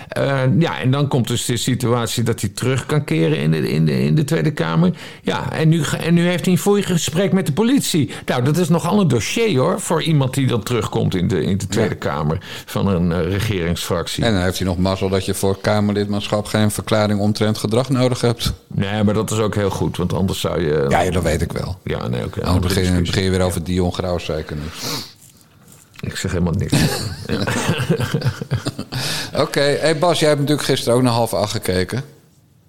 [0.07, 3.71] Eh, ja, en dan komt dus de situatie dat hij terug kan keren in de,
[3.71, 4.91] in de, in de Tweede Kamer.
[5.21, 8.11] Ja, en nu, en nu heeft hij een voor gesprek met de politie.
[8.25, 11.57] Nou, dat is nogal een dossier hoor, voor iemand die dan terugkomt in de, in
[11.57, 14.23] de Tweede Kamer van een regeringsfractie.
[14.25, 18.21] En dan heeft hij nog mazzel dat je voor Kamerlidmaatschap geen verklaring omtrent gedrag nodig
[18.21, 18.53] hebt.
[18.67, 20.85] Nee, maar dat is ook heel goed, want anders zou je.
[20.89, 21.77] Ja, ja, dat weet ik wel.
[21.83, 22.39] Ja, nee, oké.
[22.39, 24.57] Dan andere begin, je weer over Dion Graus zeker.
[25.99, 26.73] Ik zeg helemaal niks.
[29.43, 32.03] Oké, hey Bas, jij hebt natuurlijk gisteren ook naar half acht gekeken.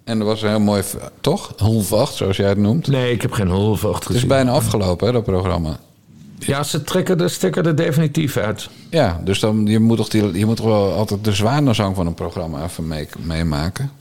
[0.03, 0.83] En dat was een heel mooi,
[1.21, 1.53] toch?
[1.57, 2.87] Half acht, zoals jij het noemt.
[2.87, 4.27] nee, ik heb geen holvacht Het is gezien.
[4.27, 5.79] bijna afgelopen, hè, dat programma.
[6.39, 8.69] Ja, ze trekken de sticker er definitief uit.
[8.89, 12.07] Ja, dus dan, je, moet toch die, je moet toch wel altijd de zwanenzang van
[12.07, 13.91] een programma even mee- meemaken.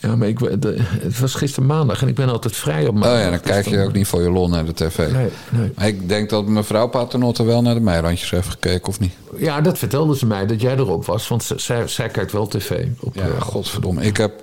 [0.00, 3.12] Ja, maar ik, de- het was gisteren maandag en ik ben altijd vrij op maandag.
[3.12, 4.98] Oh ja, dan Dus kijk je ook niet voor je lol naar de tv.
[5.12, 5.88] Nee, nee.
[5.92, 9.12] Ik denk dat mevrouw Paternotte wel naar de Meirandjes heeft gekeken, of niet?
[9.36, 11.28] Ja, dat vertelde ze mij, dat jij erop was.
[11.28, 11.50] Want
[11.86, 12.86] zij kijkt wel tv.
[13.00, 14.02] Op, Ja, eh, godverdomme.
[14.02, 14.42] Ik heb,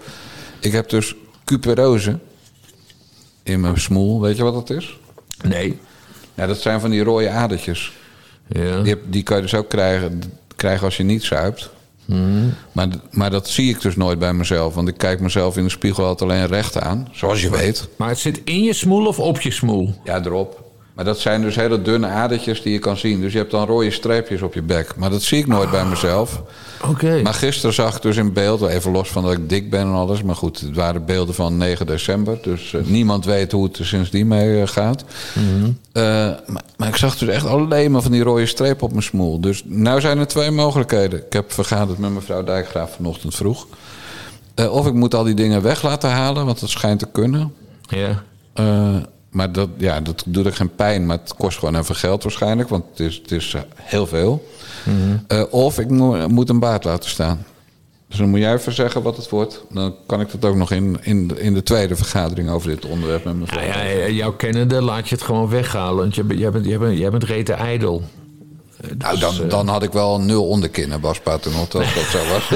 [0.59, 1.15] ik heb dus
[1.45, 2.19] cuperose
[3.43, 4.21] in mijn smoel.
[4.21, 4.99] Weet je wat dat is?
[5.43, 5.79] nee.
[6.33, 7.91] Ja, dat zijn van die rode adertjes.
[8.47, 8.81] Ja.
[8.81, 10.21] Die, heb- die kan je dus ook krijgen,
[10.55, 11.69] krijgen als je niet zuipt.
[12.71, 14.73] Maar, maar dat zie ik dus nooit bij mezelf.
[14.73, 17.07] Want ik kijk mezelf in de spiegel altijd alleen recht aan.
[17.11, 17.87] Zoals je weet.
[17.95, 19.93] Maar het zit in je smoel of op je smoel?
[20.03, 20.66] Ja, erop.
[20.97, 23.21] Maar dat zijn dus hele dunne adertjes die je kan zien.
[23.21, 24.95] Dus je hebt dan rode streepjes op je bek.
[24.95, 26.41] Maar dat zie ik nooit bij mezelf.
[26.83, 27.21] Oké.
[27.23, 29.93] Maar gisteren zag ik dus in beeld, even los van dat ik dik ben en
[29.93, 30.23] alles.
[30.23, 32.39] Maar goed, het waren beelden van 9 december.
[32.41, 35.03] Dus eh, niemand weet hoe het er sindsdien mee eh, gaat.
[35.91, 36.03] Eh,
[36.45, 39.41] maar, maar ik zag dus echt alleen maar van die rode streep op mijn smoel.
[39.41, 41.25] Dus nu zijn er twee mogelijkheden.
[41.25, 43.67] Ik heb vergaderd met mevrouw Dijkgraaf vanochtend vroeg.
[44.69, 47.53] Of ik moet al die dingen weg laten halen, want dat schijnt te kunnen.
[47.81, 48.23] Ja.
[49.37, 52.69] Maar dat, ja, dat doet er geen pijn, maar het kost gewoon even geld waarschijnlijk,
[52.69, 54.47] want het is, het is eh, heel veel.
[55.27, 57.45] Eh, of ik mo- moet een baard laten staan.
[58.07, 59.63] Dus dan moet jij even zeggen wat het wordt.
[59.69, 62.85] Dan kan ik dat ook nog in, in, de- in de tweede vergadering over dit
[62.85, 63.67] onderwerp met mevrouw.
[63.67, 65.97] Nou ja, jouw kennende laat je het gewoon weghalen.
[65.97, 68.03] Want jij bent, jij bent, jij bent, jij bent rete ijdel.
[68.97, 72.49] nou, dan, dan had ik wel nul onderkinnen, Bas Paternotte, als dat zo was.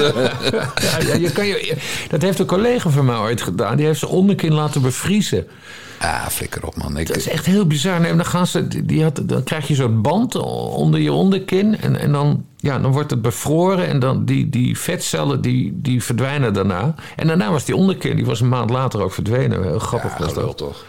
[0.82, 1.76] Ja, ja, je kan je,
[2.08, 3.76] dat heeft een collega van mij ooit gedaan.
[3.76, 5.46] Die heeft zijn onderkin laten bevriezen.
[6.02, 6.96] Ah, flikker op, man.
[6.98, 8.00] Ik, Dat is echt heel bizar.
[8.00, 10.34] Nee, dan, gaan ze, die- had, dan krijg je zo'n band
[10.74, 11.76] onder je onderkin.
[11.80, 13.86] En, en dan, ja, dan wordt het bevroren.
[13.86, 16.94] En dan die, die vetcellen die, die verdwijnen daarna.
[17.16, 19.62] En daarna was die onderkin, die was een maand later ook verdwenen.
[19.62, 20.56] Heel grappig ja, was dat.
[20.56, 20.84] toch.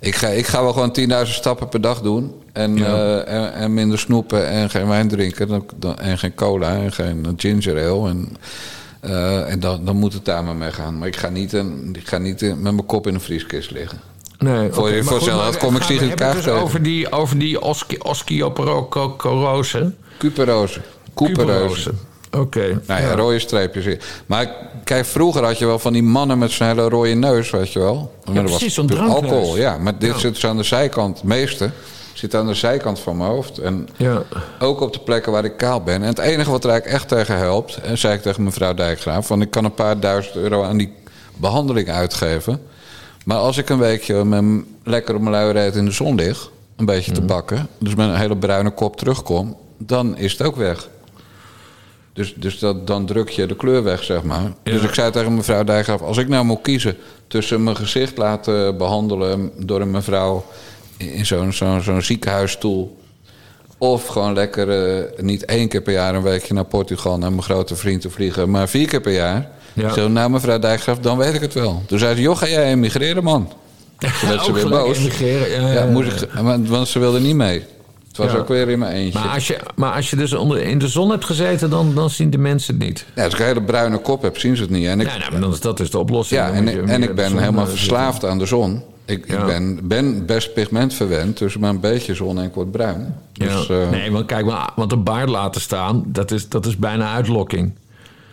[0.00, 2.32] Ik ga, ik ga wel gewoon 10.000 stappen per dag doen.
[2.52, 2.84] En, Ja.
[3.24, 5.48] eh, en, en minder snoepen en geen wijn drinken.
[5.48, 8.08] Dan, dan- en geen cola en geen ginger ale.
[8.08, 8.28] En,
[9.00, 10.98] eh, en dan, dan moet het daar maar mee gaan.
[10.98, 13.98] Maar ik ga niet, een, ik ga niet met mijn kop in een vrieskist liggen.
[14.40, 17.38] Nee, Voor je maar voorstellen, dat maar kom ik Sigrid Kaag dus over die, over
[17.38, 18.44] die oski.
[20.18, 20.80] Cuperose.
[21.14, 21.90] Couperose.
[22.36, 22.80] Oké.
[22.86, 23.96] Nou ja, rode streepjes.
[24.26, 27.72] Maar kijk, vroeger had je wel van die mannen met zo'n hele rode neus, weet
[27.72, 28.14] je wel.
[28.24, 29.78] Maar dat precies, zo'n alcohol, ja.
[29.78, 30.18] Maar dit Ja.
[30.18, 31.70] zit dus aan de zijkant, het meeste
[32.12, 33.58] zit aan de zijkant van mijn hoofd.
[33.58, 34.22] En Ja.
[34.60, 35.94] ook op de plekken waar ik kaal ben.
[36.02, 39.26] En het enige wat er eigenlijk echt tegen helpt, en zei ik tegen mevrouw Dijkgraaf,
[39.26, 40.92] van ik kan een paar duizend euro aan die
[41.36, 42.60] behandeling uitgeven.
[43.30, 46.84] Maar als ik een weekje met lekker op mijn luie in de zon lig, een
[46.84, 47.20] beetje Mhm.
[47.20, 50.88] te bakken, dus met een hele bruine kop terugkom, dan is het ook weg.
[52.12, 54.52] Dus, dus dat, dan druk je de kleur weg, zeg maar.
[54.62, 56.02] Dus ik zei tegen mevrouw Dijkgraaf...
[56.02, 59.50] als ik nou moet kiezen tussen mijn gezicht laten behandelen...
[59.56, 60.44] door een mevrouw
[60.96, 62.96] in zo'n zo'n zo'n ziekenhuisstoel...
[63.78, 67.18] of gewoon lekker eh, niet één keer per jaar een weekje naar Portugal...
[67.18, 69.50] naar mijn grote vriend te vliegen, maar vier keer per jaar...
[69.80, 69.92] Ja.
[69.92, 71.82] Zei, nou mevrouw Dijkgraaf, dan weet ik het wel.
[71.86, 73.48] Toen zei ze, joh, ga jij emigreren, man?
[74.20, 74.98] Toen werd ze weer boos.
[74.98, 75.90] emigreren, ja, ja, Ja, ja.
[75.90, 77.62] moest ik, want, want ze wilde niet mee.
[78.08, 78.38] Het was Ja.
[78.38, 79.18] ook weer in mijn eentje.
[79.18, 82.10] Maar als je, maar als je dus onder, in de zon hebt gezeten, dan, dan
[82.10, 83.06] zien de mensen het niet.
[83.14, 84.86] Ja, als ik een hele bruine kop heb, zien ze het niet.
[84.86, 86.40] En ik, Nee, nee, maar dan is dat dus de oplossing.
[86.40, 88.82] Ja, en, je en ik ben helemaal eh, verslaafd aan de zon.
[89.04, 89.38] Ik, Ja.
[89.38, 93.14] ik ben, ben best pigmentverwend, dus maar een beetje zon en ik word bruin.
[93.32, 93.80] Dus Ja.
[93.82, 97.14] eh, nee, want kijk, maar, want een baard laten staan, dat is, dat is bijna
[97.14, 97.72] uitlokking.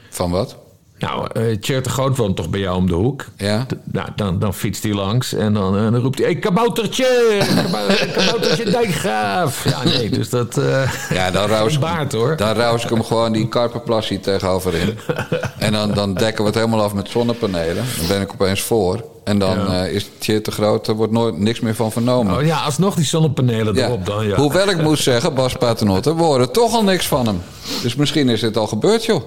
[0.09, 0.55] van wat?
[0.99, 3.25] Nou, eh Tjeerd de Groot woont toch bij jou om de hoek?
[3.37, 3.65] Ja?
[3.65, 6.27] D- Nou, dan, dan fietst hij langs en dan, eh, dan roept hij...
[6.27, 7.37] Hé, kaboutertje!
[7.63, 9.63] Kabou- kaboutertje Dijkgraaf!
[9.69, 10.57] Ja, nee, dus dat...
[10.57, 12.35] eh Ja, dan Een baard, hoor.
[12.37, 14.97] dan roos ik hem gewoon die Karpenplassie tegenover in.
[15.57, 17.83] En dan, dan dekken we het helemaal af met zonnepanelen.
[17.97, 19.03] Dan ben ik opeens voor.
[19.23, 19.85] En dan Ja.
[19.85, 22.35] is het te groot, er wordt nooit niks meer van vernomen.
[22.37, 23.85] Oh ja, alsnog die zonnepanelen Ja.
[23.85, 24.35] erop dan, ja.
[24.35, 27.41] Hoewel ik moet zeggen, Bas Paternotte, we horen toch al niks van hem.
[27.81, 29.21] Dus misschien is dit al gebeurd, joh.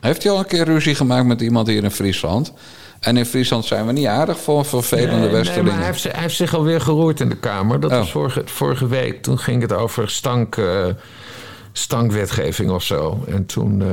[0.00, 2.52] Heeft hij al een keer ruzie gemaakt met iemand hier in Friesland?
[3.00, 5.68] En in Friesland zijn we niet aardig voor vervelende Nee, nee, Westerlingen.
[5.68, 7.80] maar hij heeft, zi- hij heeft zich alweer geroerd in de Kamer.
[7.80, 7.98] Dat Oh.
[7.98, 9.22] was vorige, vorige week.
[9.22, 10.84] Toen ging het over stank, eh,
[11.80, 13.18] stankwetgeving of zo.
[13.26, 13.86] En toen, eh,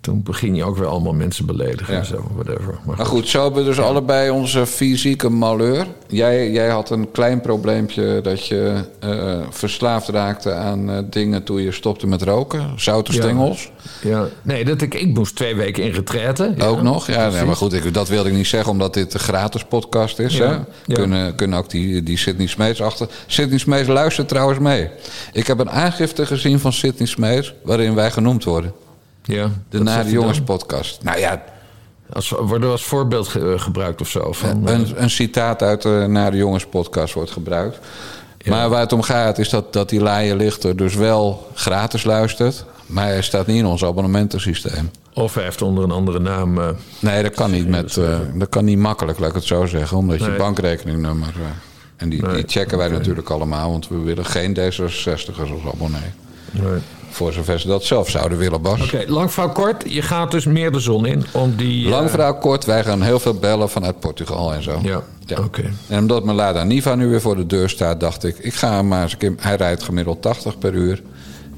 [0.00, 2.00] toen begin je ook weer allemaal mensen beledigen Ja.
[2.00, 2.30] en zo.
[2.34, 2.74] Whatever.
[2.84, 5.86] Maar Maar goed, zo hebben we dus allebei onze fysieke malheur.
[6.06, 11.62] Jij, jij had een klein probleempje dat je eh, verslaafd raakte aan eh, dingen toen
[11.62, 12.70] je stopte met roken.
[12.76, 13.18] Zoute Ja.
[13.22, 13.70] stengels.
[14.02, 16.54] Ja, nee, dat ik, ik moest twee weken in retraite.
[16.58, 17.06] Ook nog?
[17.06, 20.18] Ja, nee, maar goed, ik, dat wilde ik niet zeggen omdat dit een gratis podcast
[20.18, 20.38] is.
[20.38, 20.56] Hè?
[20.86, 23.08] Kunnen, kunnen ook die, die Sydney Smeets achter.
[23.26, 24.88] Sydney Smeets luistert trouwens mee.
[25.32, 28.72] Ik heb een aangifte gezien van Sydney Smeets waarin wij genoemd worden.
[29.22, 30.46] Ja, De Nare Jongens dan?
[30.46, 31.02] podcast.
[31.02, 31.42] Nou ja,
[32.12, 34.32] Als, worden als voorbeeld ge- gebruikt of zo.
[34.32, 37.78] Van, eh, een, een citaat uit de Nare Jongens podcast wordt gebruikt.
[38.48, 42.64] Maar waar het om gaat is dat, dat die laaie lichter dus wel gratis luistert.
[42.86, 44.90] Maar hij staat niet in ons abonnementensysteem.
[45.14, 46.58] Of hij heeft onder een andere naam.
[46.58, 49.66] eh, Nee, dat kan niet, met, eh, dat kan niet makkelijk, laat ik het zo
[49.66, 49.96] zeggen.
[49.96, 51.28] Omdat je bankrekeningnummer...
[51.28, 51.42] eh,
[51.96, 53.70] en die, Nee, die checken wij natuurlijk allemaal.
[53.70, 56.10] Want we willen geen D66'ers als abonnee.
[56.50, 56.80] Nee.
[57.10, 58.80] Voor zover ze dat zelf zouden willen, Bas.
[58.82, 59.92] Oké, lang verhaal kort.
[59.92, 61.84] Je gaat dus meer de zon in om die...
[61.84, 64.80] eh, Lang verhaal kort, wij gaan heel veel bellen vanuit Portugal en zo.
[64.82, 65.02] Ja,
[65.40, 65.70] oké.
[65.88, 68.38] En omdat mijn Lada Niva nu weer voor de deur staat, dacht ik...
[68.38, 69.34] ik ga maar eens een keer...
[69.38, 71.02] Hij rijdt gemiddeld 80 per uur.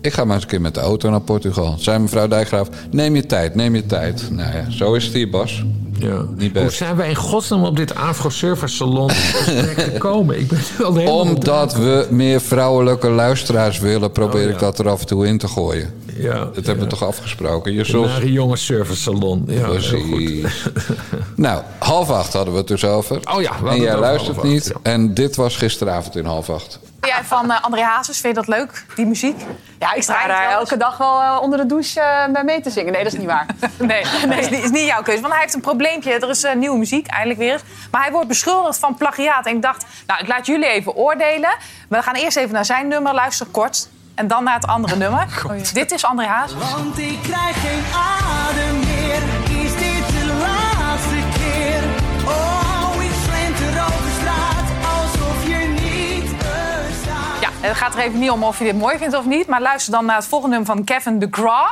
[0.08, 1.74] Ik ga maar eens een keer met de auto naar Portugal.
[1.78, 4.30] Zei mevrouw Dijkgraaf, neem je tijd, neem je tijd.
[4.30, 5.64] Nou ja, zo is het hier, Bas.
[5.98, 6.24] Ja.
[6.36, 6.76] Niet Hoe best.
[6.76, 9.10] zijn wij in godsnaam op dit Afro-Service Salon
[9.90, 10.38] gekomen?
[10.38, 14.12] Ik ben wel helemaal Omdat we meer vrouwelijke luisteraars willen...
[14.12, 14.52] probeer Oh, ja.
[14.52, 15.92] ik dat er af en toe in te gooien.
[16.18, 17.72] Ja, Dat hebben we toch afgesproken?
[17.72, 18.06] Je zult...
[18.06, 19.44] Naar een jonge service salon.
[19.46, 20.40] Ja, heel goed.
[20.40, 20.68] Precies.
[21.36, 23.20] nou, half acht hadden we het dus over.
[23.34, 24.66] Oh ja, en jij luistert acht, niet.
[24.66, 24.74] ja.
[24.82, 26.78] En dit was gisteravond in half acht.
[27.00, 29.36] Jij van eh, André Hazes, vind je dat leuk, die muziek?
[29.78, 32.70] Ja, ik sta daar elke dag wel eh, onder de douche eh, bij mee te
[32.70, 32.92] zingen.
[32.92, 33.46] Nee, dat is niet waar.
[33.78, 35.20] Nee, nee is, niet, is niet jouw keuze.
[35.20, 36.12] Want hij heeft een probleempje.
[36.12, 37.62] Er is eh, nieuwe muziek, eindelijk weer eens.
[37.90, 39.46] Maar hij wordt beschuldigd van plagiaat.
[39.46, 41.50] En ik dacht, nou, ik laat jullie even oordelen.
[41.88, 43.88] We gaan eerst even naar zijn nummer luisteren, kort.
[44.18, 45.26] En dan naar het andere nummer.
[45.72, 46.72] Dit is André Hazes.
[46.72, 49.22] Want ik krijg geen adem meer.
[49.64, 51.82] Is dit de laatste keer?
[52.26, 57.40] Oh, ik slenter over straat alsof je niet bestaat.
[57.40, 59.46] Ja, het gaat er even niet om of je dit mooi vindt of niet.
[59.46, 61.68] Maar luister dan naar het volgende nummer van Kevin DeGraw.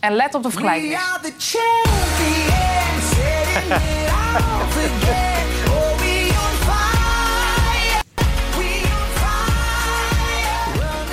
[0.00, 0.98] En let op de vergelijking.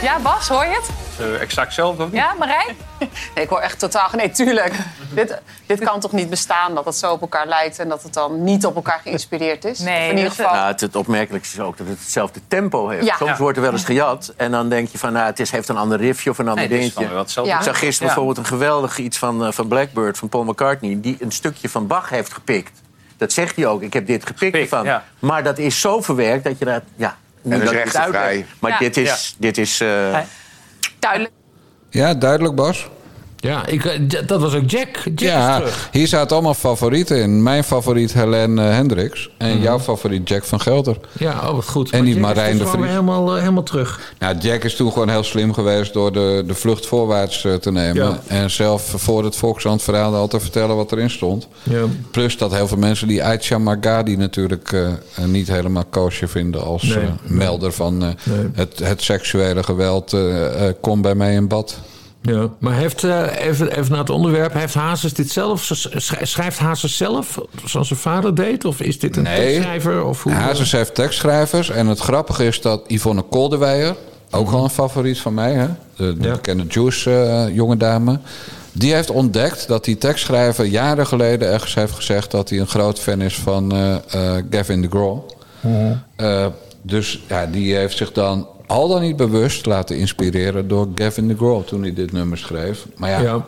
[0.01, 0.89] Ja, Bas, hoor je het?
[1.19, 2.21] Eh, exact hetzelfde, of niet?
[2.21, 2.75] Ja, Marijn?
[3.35, 4.09] Nee, ik hoor echt totaal...
[4.15, 4.73] Nee, tuurlijk.
[5.13, 7.79] dit, dit kan toch niet bestaan dat het zo op elkaar lijkt...
[7.79, 9.79] en dat het dan niet op elkaar geïnspireerd is?
[9.79, 10.53] Nee, in ieder geval...
[10.53, 13.05] Nou, het, het opmerkelijkste is ook dat het hetzelfde tempo heeft.
[13.05, 13.15] Ja.
[13.17, 13.37] Soms Ja.
[13.37, 15.13] wordt er wel eens gejat en dan denk je van...
[15.13, 16.97] Nou, het is, heeft een ander riffje of een ander Nee, het is dingetje.
[16.99, 17.51] gewoon wel hetzelfde.
[17.51, 17.57] Ja.
[17.57, 18.13] Ik zag gisteren Ja.
[18.15, 20.97] bijvoorbeeld een geweldig iets van, eh, van Blackbird, van Paul McCartney...
[21.01, 22.81] die een stukje van Bach heeft gepikt.
[23.17, 23.81] Dat zegt hij ook.
[23.81, 25.03] Ik heb dit gepikt ja.
[25.19, 26.81] Maar dat is zo verwerkt dat je dat...
[26.95, 28.45] Ja, is dat ik het rechtenvrij.
[28.59, 28.77] Maar Ja.
[28.77, 29.35] dit is...
[29.39, 30.19] Dit is eh,
[30.99, 31.33] Duidelijk.
[31.89, 32.89] Ja, duidelijk, Bas.
[33.41, 34.87] Ja, ik, eh, dat was ook Jack.
[35.15, 35.89] Ja, terug.
[35.91, 37.43] hier zaten allemaal favorieten in.
[37.43, 39.29] Mijn favoriet Helene eh, Hendricks.
[39.37, 40.97] En jouw favoriet Jack van Gelder.
[41.19, 41.89] Ja, oh, wat goed.
[41.91, 42.85] En Maar die Jack Marijn de Vries.
[42.85, 44.13] helemaal, eh, helemaal terug.
[44.19, 47.95] Nou, Jack is toen gewoon heel slim geweest door de, de vlucht voorwaarts te nemen.
[48.07, 48.19] Ja.
[48.27, 51.47] En zelf voor het Volkskrant-verhaal al te vertellen wat erin stond.
[51.63, 51.81] Ja.
[52.11, 54.75] Plus dat heel veel mensen die Aisha Margadi natuurlijk
[55.25, 57.05] niet helemaal koosje vinden als Nee.
[57.23, 58.15] melder van Nee.
[58.53, 60.15] het, het seksuele geweld.
[60.81, 61.77] kom bij mij in bad.
[62.21, 66.57] Ja, maar heeft, eh, even, even naar het onderwerp, heeft Hazes dit zelf, sch- schrijft
[66.59, 68.65] Hazes zelf zoals zijn vader deed?
[68.65, 69.35] Of is dit een Nee.
[69.43, 70.05] tekstschrijver?
[70.05, 71.69] Of hoe, Hazes heeft tekstschrijvers.
[71.69, 73.95] En het grappige is dat Yvonne Koldewijer,
[74.31, 75.67] ook wel een favoriet van mij, hè?
[75.95, 76.31] de, de Ja.
[76.33, 78.19] bekende Juice eh, jonge dame.
[78.73, 82.99] Die heeft ontdekt dat die tekstschrijver jaren geleden ergens heeft gezegd dat hij een groot
[82.99, 83.95] fan is van eh,
[84.49, 85.17] Gavin DeGraw.
[86.15, 86.45] Eh,
[86.81, 91.63] dus ja, die heeft zich dan al dan niet bewust laten inspireren door Gavin DeGraw
[91.63, 92.85] toen hij dit nummer schreef.
[92.95, 93.45] Maar ja, Ja.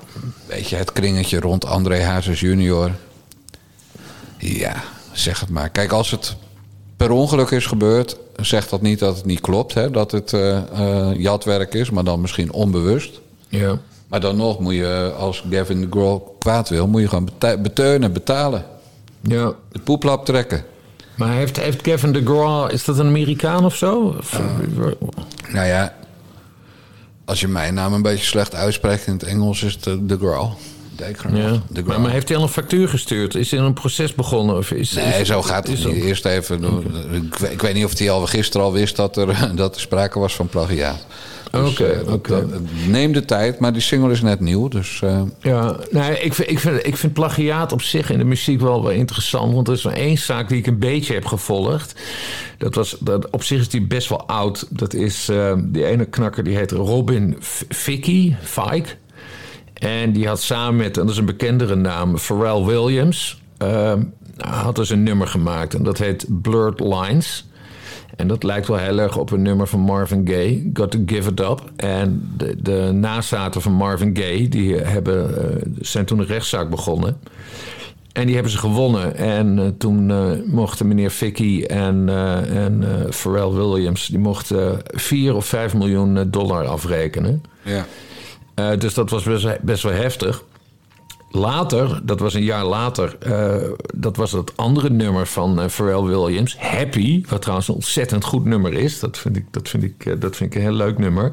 [0.48, 2.92] weet je, het kringetje rond André Hazes junior.
[4.38, 5.70] Ja, zeg het maar.
[5.70, 6.36] Kijk, als het
[6.98, 9.74] per ongeluk is gebeurd, zegt dat niet dat het niet klopt.
[9.74, 9.92] Hè?
[9.92, 10.62] Dat het eh,
[11.18, 13.20] jatwerk is, maar dan misschien onbewust.
[13.50, 13.80] Ja.
[14.08, 17.58] Maar dan nog moet je, als Gavin de Grohl kwaad wil, moet je gewoon bete-
[17.62, 18.66] beteunen, betalen.
[19.22, 19.54] ja.
[19.72, 20.64] De poeplap trekken.
[21.16, 24.16] Maar heeft, heeft Kevin DeGraw, is dat een Amerikaan of zo?
[24.20, 24.40] Of,
[25.50, 25.96] Nou ja,
[27.26, 30.58] als je mijn naam een beetje slecht uitspreekt in het Engels, is het eh, de.
[30.96, 31.62] Dekker Ja.
[31.70, 33.36] De Maar, maar heeft hij al een factuur gestuurd?
[33.36, 34.58] Is er een proces begonnen?
[34.58, 35.96] Of is, Nee, is- zo gaat het niet.
[35.96, 36.62] Eerst even.
[36.62, 36.86] doen.
[37.12, 39.82] Ik, weet- ik weet niet of hij al gisteren al wist dat er, dat er
[39.82, 41.06] sprake was van plagiaat.
[41.62, 42.30] Dus, Oké, eh, dat- oké.
[42.50, 44.68] dat- neem de tijd, maar die single is net nieuw.
[44.68, 48.24] Dus eh, Ja, nee, ik, vind, ik, vind, ik vind plagiaat op zich in de
[48.24, 49.54] muziek wel, wel interessant.
[49.54, 52.02] Want er is maar één zaak die ik een beetje heb gevolgd.
[52.58, 54.68] Dat was, dat, op zich is die best wel oud.
[54.70, 57.36] Dat is eh, die ene knakker die heet Robin
[57.70, 58.90] Vicky, Fike.
[59.74, 63.42] En die had samen met, en dat is een bekendere naam, Pharrell Williams...
[64.38, 67.46] had dus een nummer gemaakt en dat heet Blurred Lines...
[68.16, 71.30] En dat lijkt wel heel erg op een nummer van Marvin Gaye, Got to Give
[71.30, 71.72] It Up.
[71.76, 77.18] En de, de nazaten van Marvin Gaye, die hebben, eh, zijn toen een rechtszaak begonnen.
[78.14, 79.16] En die hebben ze gewonnen.
[79.16, 84.08] En eh, toen eh, mochten meneer Vicky en, eh, en Pharrell Williams...
[84.08, 87.44] die mochten 4 of 5 miljoen dollar afrekenen.
[87.62, 87.86] ja.
[88.76, 90.44] Dus dat was best, best wel heftig.
[91.36, 96.02] Later, dat was een jaar later, eh, dat was het andere nummer van eh, Pharrell
[96.02, 99.00] Williams, Happy, wat trouwens een ontzettend goed nummer is.
[99.00, 101.32] Dat vind ik, dat vind ik, eh, dat vind ik een heel leuk nummer.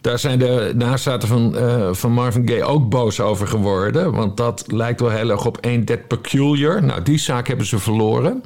[0.00, 1.56] Daar zijn de nazaten van,
[1.96, 4.12] van Marvin Gaye ook boos over geworden.
[4.12, 6.84] Want dat lijkt wel heel erg op Ain't That Peculiar.
[6.84, 8.42] Nou, die zaak hebben ze verloren.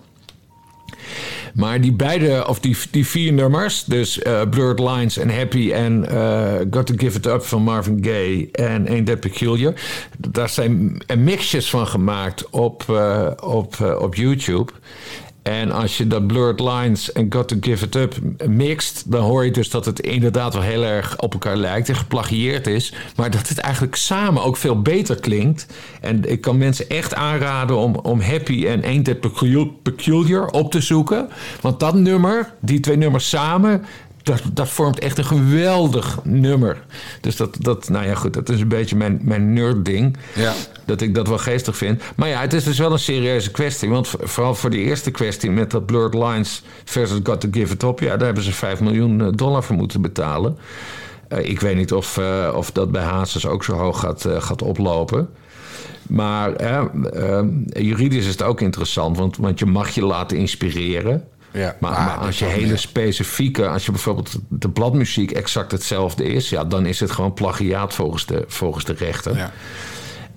[1.55, 6.09] Maar die beide, of die, die vier nummers, dus eh, Blurred Lines en Happy en
[6.09, 9.75] eh, Got to Give It Up van Marvin Gaye en Ain't That Peculiar,
[10.19, 14.73] daar zijn mixjes van gemaakt op, eh, op, op YouTube.
[15.44, 18.14] En als je dat Blurred Lines en Got to Give It Up
[18.46, 21.96] mixt, dan hoor je dus dat het inderdaad wel heel erg op elkaar lijkt en
[21.96, 22.92] geplagieerd is.
[23.16, 25.66] Maar dat het eigenlijk samen ook veel beter klinkt.
[26.00, 29.20] En ik kan mensen echt aanraden om, om Happy en Ain't That
[29.83, 31.28] Peculiar- op te zoeken.
[31.61, 33.85] Want dat nummer, die twee nummers samen,
[34.24, 36.84] dat, dat vormt echt een geweldig nummer.
[37.20, 40.16] Dus dat, dat, nou ja, goed, dat is een beetje mijn, mijn nerd-ding.
[40.34, 40.52] Ja.
[40.84, 42.02] Dat ik dat wel geestig vind.
[42.16, 43.88] Maar ja, het is dus wel een serieuze kwestie.
[43.88, 47.82] Want vooral voor die eerste kwestie met dat Blurred Lines versus Got to Give It
[47.82, 48.00] Up...
[48.00, 50.58] ja, daar hebben ze 5 miljoen eh, dollar voor moeten betalen.
[51.28, 54.62] Eh, ik weet niet of, eh, of dat bij Hazes ook zo hoog gaat, gaat
[54.62, 55.28] oplopen.
[56.08, 56.52] Maar
[57.68, 61.28] juridisch is het ook interessant, want, want je mag je laten inspireren.
[61.55, 65.73] Ja, maar, maar maar dat als je hele specifieke, als je bijvoorbeeld de bladmuziek exact
[65.73, 69.37] hetzelfde is, ja, dan is het gewoon plagiaat volgens de, volgens de rechter.
[69.37, 69.53] Ja.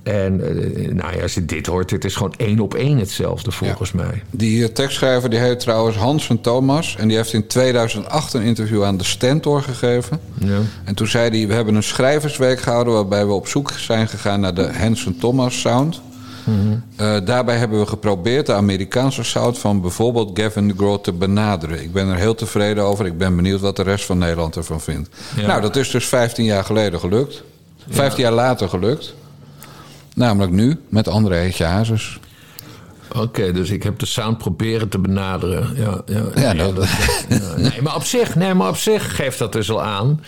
[0.07, 3.51] En eh, nou ja, als je dit hoort, het is gewoon één op één hetzelfde
[3.51, 4.23] volgens mij.
[4.31, 6.95] Die eh, tekstschrijver die heet trouwens Hans van Thomas.
[6.95, 10.19] En die heeft in 2008 een interview aan de Stentor gegeven.
[10.33, 10.59] Ja.
[10.83, 12.93] En toen zei hij, we hebben een schrijversweek gehouden...
[12.93, 16.01] waarbij we op zoek zijn gegaan naar de Hanson Thomas sound.
[16.95, 21.81] Eh, daarbij hebben we geprobeerd de Amerikaanse sound van bijvoorbeeld Gavin DeGraw te benaderen.
[21.81, 23.05] Ik ben er heel tevreden over.
[23.05, 25.09] Ik ben benieuwd wat de rest van Nederland ervan vindt.
[25.35, 25.47] Ja.
[25.47, 27.43] Nou, dat is dus 15 jaar geleden gelukt.
[27.89, 29.13] 15 jaar later gelukt.
[30.15, 32.19] Namelijk nu, met André Hazes.
[33.15, 35.75] Oké, dus ik heb de sound proberen te benaderen.
[35.75, 36.87] Ja, ja, Ja, ja, dat-
[37.29, 40.23] ja, nee, maar op zich, nee, maar op zich geeft dat dus al aan.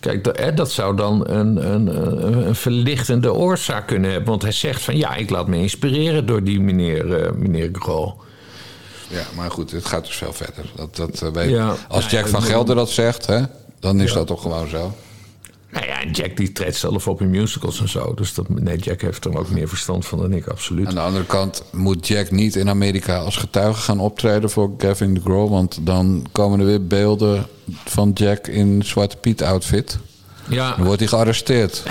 [0.00, 1.86] Kijk, dat, hè, dat zou dan een, een,
[2.46, 4.28] een, verlichtende oorzaak kunnen hebben.
[4.28, 8.14] Want hij zegt van ja, ik laat me inspireren door die meneer, eh meneer Grol.
[9.08, 10.64] Ja, maar goed, het gaat dus veel verder.
[10.76, 11.68] Dat, dat, eh.
[11.88, 13.40] Als Ja, Jack ja, van Gelder dat zegt, hè,
[13.80, 14.94] dan is dat toch gewoon zo.
[15.70, 18.14] Nou ja, en Jack die treedt zelf op in musicals en zo.
[18.14, 20.86] Dus dat, nee, Jack heeft er ook meer verstand van dan ik, absoluut.
[20.86, 25.14] Aan de andere kant moet Jack niet in Amerika als getuige gaan optreden voor Gavin
[25.14, 25.50] DeGraw.
[25.50, 27.46] Want dan komen er weer beelden
[27.84, 29.98] van Jack in Zwarte Piet outfit.
[30.48, 31.82] Ja, Dan wordt hij gearresteerd.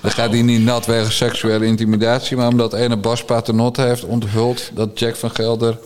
[0.00, 2.36] dan gaat hij niet nat wegens seksuele intimidatie.
[2.36, 5.78] Maar omdat ene Bas Paternotte heeft onthuld dat Jack van Gelder...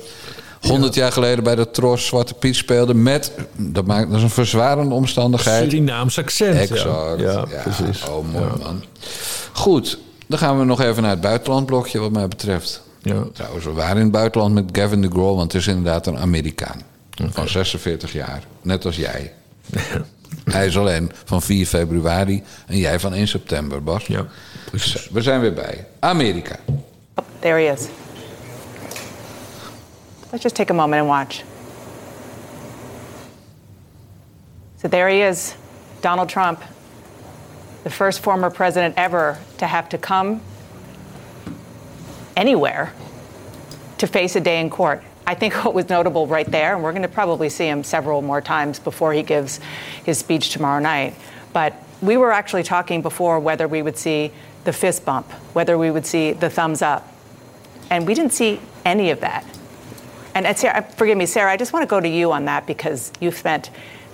[0.68, 3.32] 100 jaar geleden bij de Tros Zwarte Piet speelde met...
[3.56, 5.70] Dat, maakt, dat is een verzwarende omstandigheid.
[5.70, 6.56] Surinaams accent.
[6.56, 7.20] Exact.
[7.20, 8.04] Ja, Ja, precies.
[8.08, 8.84] Oh, mooi man.
[9.52, 12.82] Goed, dan gaan we nog even naar het buitenlandblokje wat mij betreft.
[13.02, 13.22] Ja.
[13.32, 15.36] Trouwens, we waren in het buitenland met Gavin DeGraw...
[15.36, 16.80] want het is inderdaad een Amerikaan.
[17.30, 18.42] Van 46 jaar.
[18.62, 19.32] Net als jij.
[20.44, 24.06] Hij is alleen van 4 februari en jij van 1 september, Bas.
[24.06, 24.26] Ja,
[24.70, 25.08] precies.
[25.12, 26.56] We zijn weer bij Amerika.
[27.38, 27.80] There he is.
[30.36, 31.44] Let's just take a moment and watch.
[34.76, 35.56] So there he is,
[36.02, 36.62] Donald Trump,
[37.84, 40.42] the first former president ever to have to come
[42.36, 42.92] anywhere
[43.96, 45.02] to face a day in court.
[45.26, 48.20] I think what was notable right there, and we're going to probably see him several
[48.20, 49.58] more times before he gives
[50.04, 51.14] his speech tomorrow night,
[51.54, 51.72] but
[52.02, 54.32] we were actually talking before whether we would see
[54.64, 57.10] the fist bump, whether we would see the thumbs up.
[57.88, 59.46] And we didn't see any of that.
[60.36, 62.66] And uh, Sarah, forgive me, Sarah, I just want to go to you on that
[62.66, 63.70] because you've spent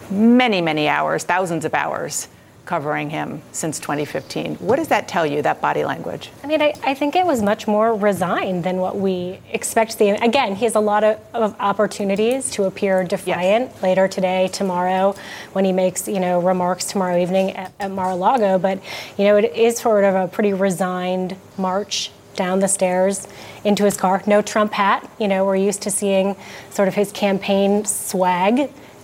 [0.09, 2.29] many, many hours, thousands of hours,
[2.65, 4.55] covering him since 2015.
[4.57, 6.31] What does that tell you, that body language?
[6.45, 9.97] I mean, I, I think it was much more resigned than what we expect to
[9.97, 10.09] see.
[10.11, 15.17] Again, he has a lot of, of opportunities to appear defiant later today, tomorrow,
[15.55, 18.61] when he makes, you know, remarks tomorrow evening at, at Mar-a-Lago.
[18.61, 18.81] But,
[19.19, 22.13] you know, it is sort of a pretty resigned march
[22.45, 23.27] down the stairs
[23.63, 24.23] into his car.
[24.27, 25.01] No Trump hat.
[25.19, 26.37] You know, we're used to seeing
[26.71, 28.55] sort of his campaign swag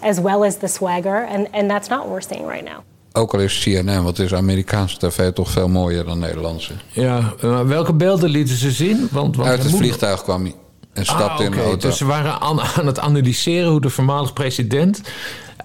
[0.00, 1.26] as well as the swagger.
[1.34, 2.82] And, and that's not what we're seeing right now.
[3.12, 6.72] Ook al is CNN, want is Amerikaanse tv toch veel mooier dan Nederlandse.
[6.92, 9.08] Ja, maar welke beelden lieten ze zien?
[9.10, 10.54] Want, want Uit het vliegtuig kwam hij
[10.92, 11.88] en stapte Ah, in de auto.
[11.88, 15.00] Dus ze waren aan, aan het analyseren hoe de voormalig president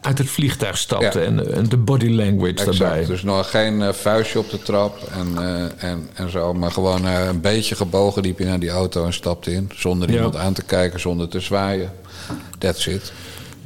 [0.03, 1.25] uit het vliegtuig stapte Ja.
[1.25, 2.71] en, en de body language daarbij.
[2.89, 3.07] Exact.
[3.07, 6.53] Dus nog geen eh, vuistje op de trap en, eh, en, en zo.
[6.53, 9.69] Maar gewoon eh, een beetje gebogen liep hij naar die auto en stapte in.
[9.75, 10.15] Zonder Ja.
[10.15, 11.91] iemand aan te kijken, zonder te zwaaien.
[12.57, 13.13] That's it.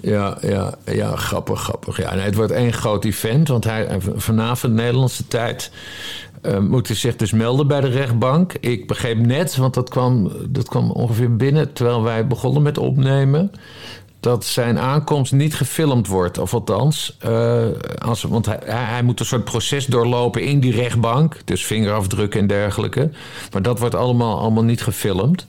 [0.01, 1.97] Ja, ja, ja, grappig, grappig.
[1.97, 5.71] Ja, nee, het wordt één groot event, want hij, vanavond Nederlandse tijd
[6.59, 8.53] moet hij zich dus melden bij de rechtbank.
[8.59, 13.51] Ik begreep net, want dat kwam, dat kwam ongeveer binnen terwijl wij begonnen met opnemen.
[14.27, 16.37] Dat zijn aankomst niet gefilmd wordt.
[16.37, 17.65] Of althans, eh,
[17.97, 21.41] als, want hij, hij hij moet een soort proces doorlopen in die rechtbank.
[21.45, 23.09] Dus vingerafdrukken en dergelijke.
[23.51, 25.45] Maar dat wordt allemaal, allemaal niet gefilmd.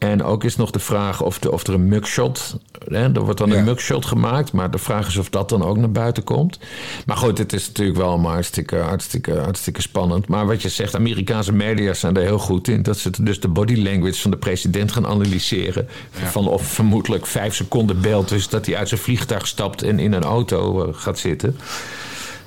[0.00, 2.56] En ook is nog de vraag of, de, of er een mugshot...
[2.88, 4.52] Hè, er wordt dan een mugshot gemaakt...
[4.52, 6.58] maar de vraag is of dat dan ook naar buiten komt.
[7.06, 10.28] Maar goed, het is natuurlijk wel maar hartstikke, hartstikke, hartstikke spannend.
[10.28, 12.82] Maar wat je zegt, Amerikaanse media zijn er heel goed in...
[12.82, 15.88] dat ze dus de body language van de president gaan analyseren.
[16.10, 18.28] Van of vermoedelijk vijf seconden beeld...
[18.28, 21.56] dus dat hij uit zijn vliegtuig stapt en in een auto eh, gaat zitten.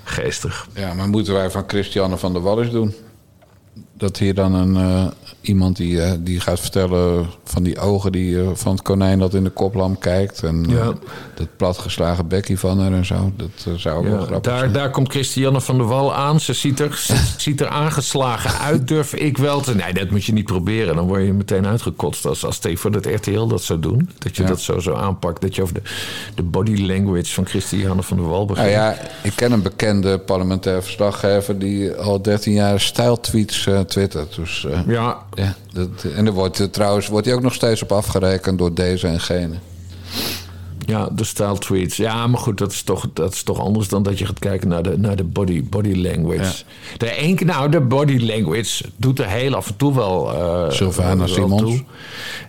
[0.04, 0.68] Geestig.
[0.76, 2.94] Ja, maar moeten wij van Christiane van der Wallis doen?
[3.98, 5.12] Dat hier dan een, eh,
[5.44, 9.34] iemand die, eh, die gaat vertellen van die ogen die, eh, van het konijn dat
[9.34, 10.44] in de koplamp kijkt.
[10.44, 10.88] En eh,
[11.36, 13.32] dat platgeslagen bekkie van haar en zo.
[13.36, 14.72] Dat zou ook wel grappig daar, zijn.
[14.72, 16.40] daar komt Christiane van der Wal aan.
[16.40, 19.76] Ze ziet er, ze ziet er aangeslagen uit, durf ik wel te...
[19.76, 20.96] Nee, dat moet je niet proberen.
[20.96, 22.26] Dan word je meteen uitgekotst.
[22.26, 24.10] Als, als tegen voor dat RTL dat zou doen.
[24.18, 24.50] Dat je Ja.
[24.50, 25.42] dat zo, zo aanpakt.
[25.42, 25.82] Dat je over de,
[26.36, 28.68] de body language van Christiane van der Wal begint.
[28.68, 34.36] Nou ja, ik ken een bekende parlementair verslaggever die al 13 jaar stijltweets twittert.
[34.36, 35.18] Dus, Ja.
[35.36, 38.74] Ja dat, en er wordt eh, trouwens wordt hij ook nog steeds op afgerekend door
[38.74, 39.56] deze en gene.
[40.86, 41.98] Ja, de style tweets.
[41.98, 44.68] Ja, maar goed, dat is toch, dat is toch anders dan dat je gaat kijken
[44.68, 46.64] naar de, naar de body, body language.
[46.98, 50.34] De nou, de body language doet er heel af en toe wel.
[50.34, 51.62] eh, Sylvana wel Simons.
[51.62, 51.84] toe.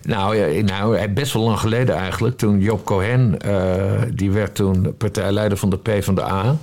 [0.02, 2.36] Nou, nou, best wel lang geleden eigenlijk.
[2.36, 6.56] Toen Job Cohen, eh, die werd toen partijleider van de PvdA.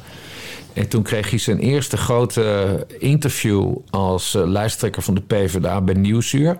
[0.74, 5.96] En toen kreeg hij zijn eerste grote interview als eh, lijsttrekker van de PvdA bij
[5.96, 6.60] Nieuwsuur.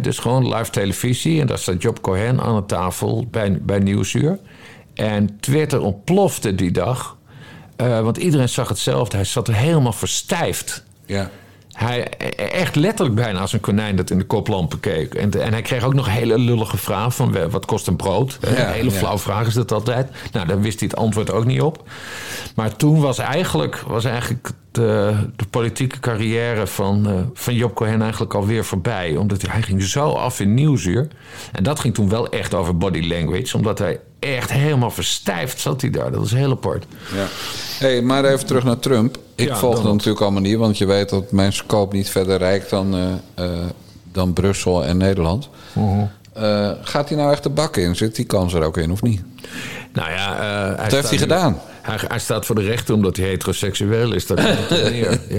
[0.00, 1.40] Dus gewoon live televisie.
[1.40, 4.38] En daar staat Job Cohen aan de tafel bij, bij Nieuwsuur.
[4.94, 7.16] En Twitter ontplofte die dag.
[7.76, 9.16] Eh, want iedereen zag hetzelfde.
[9.16, 10.84] Hij zat er helemaal verstijfd.
[11.06, 11.30] Ja.
[11.72, 15.14] Hij echt letterlijk bijna als een konijn dat in de koplampen keek.
[15.14, 18.38] En, en hij kreeg ook nog hele lullige vraag van wat kost een brood?
[18.40, 18.96] Ja, een hele ja.
[18.96, 20.10] flauw vraag is dat altijd.
[20.32, 21.88] Nou, daar wist hij het antwoord ook niet op.
[22.54, 28.02] Maar toen was eigenlijk, was eigenlijk de, de politieke carrière van, eh, van Job Cohen
[28.02, 29.16] eigenlijk alweer voorbij.
[29.16, 31.08] Omdat hij, hij ging zo af in Nieuwsuur.
[31.52, 33.56] En dat ging toen wel echt over body language.
[33.56, 36.10] Omdat hij echt helemaal verstijfd zat hij daar.
[36.10, 36.84] Dat was heel apart.
[37.14, 37.26] Ja.
[37.78, 39.18] Hey, maar even terug naar Trump.
[39.42, 42.70] Ik Ja, volg natuurlijk allemaal niet, want je weet dat mijn scope niet verder reikt
[42.70, 43.66] dan, eh, eh,
[44.12, 45.48] dan Brussel en Nederland.
[46.32, 47.96] Eh, gaat hij nou echt de bak in?
[47.96, 49.22] Zit die kans er ook in of niet?
[49.92, 51.60] Nou ja, hij Wat heeft hij gedaan?
[51.82, 54.26] Hij, hij staat voor de rechter omdat hij heteroseksueel is.
[54.26, 55.20] Dat er.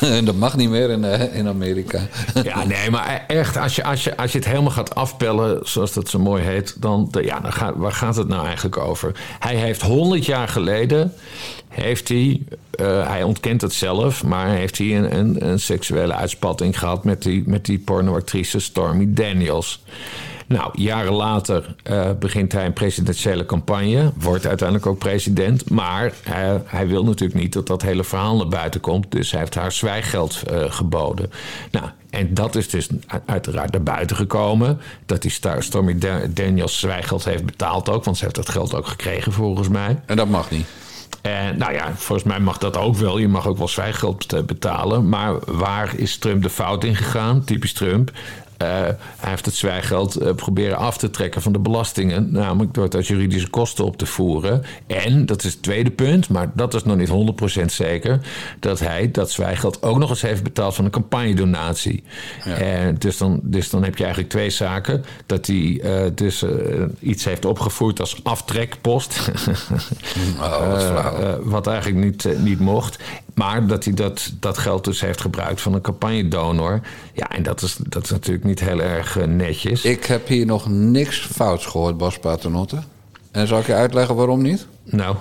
[0.00, 0.20] Ja.
[0.20, 2.00] dat mag niet meer in, eh, in Amerika.
[2.42, 5.92] Ja, nee, maar echt, als je, als, je, als je het helemaal gaat afpellen, zoals
[5.92, 9.12] dat zo mooi heet, dan, ja, dan gaat, waar gaat het nou eigenlijk over?
[9.38, 11.12] Hij heeft 100 jaar geleden,
[11.68, 16.78] heeft hij, eh, hij ontkent het zelf, maar heeft hij een, een, een seksuele uitspatting
[16.78, 19.82] gehad met die, met die pornoactrice Stormy Daniels.
[20.56, 24.12] Nou, jaren later eh, begint hij een presidentiële campagne.
[24.16, 25.70] Wordt uiteindelijk ook president.
[25.70, 29.10] Maar hij, hij wil natuurlijk niet dat dat hele verhaal naar buiten komt.
[29.12, 31.30] Dus hij heeft haar zwijggeld eh, geboden.
[31.70, 32.88] Nou, en dat is dus
[33.26, 34.80] uiteraard naar buiten gekomen.
[35.06, 38.04] Dat die Stormy Da- Daniels zwijggeld heeft betaald ook.
[38.04, 40.00] Want ze heeft dat geld ook gekregen volgens mij.
[40.06, 40.66] En dat mag niet.
[41.22, 43.18] En nou ja, volgens mij mag dat ook wel.
[43.18, 45.08] Je mag ook wel zwijggeld bet- betalen.
[45.08, 47.44] Maar waar is Trump de fout in gegaan?
[47.44, 48.10] Typisch Trump.
[48.60, 48.68] Eh,
[49.16, 52.32] hij heeft het zwijgeld eh, proberen af te trekken van de belastingen.
[52.32, 54.62] Namelijk door het als juridische kosten op te voeren.
[54.86, 58.20] En, dat is het tweede punt, maar dat is nog niet 100% zeker.
[58.58, 62.02] Dat hij dat zwijgeld ook nog eens heeft betaald van een campagnedonatie.
[62.44, 65.04] En dus, dan, dus dan heb je eigenlijk twee zaken.
[65.26, 66.50] Dat hij eh, dus eh,
[67.00, 69.18] iets heeft opgevoerd als aftrekpost.
[70.40, 72.98] Oh, wat Eh, eh, eigenlijk niet, eh, niet mocht.
[73.34, 76.80] Maar dat hij dat, dat geld dus heeft gebruikt van een campagnedonor.
[77.12, 79.82] Ja, en dat is, dat is natuurlijk niet heel erg eh, netjes.
[79.82, 82.78] Ik heb hier nog niks fouts gehoord, Bas Paternotte.
[83.30, 84.66] En zal ik je uitleggen waarom niet?
[84.84, 85.16] Nou.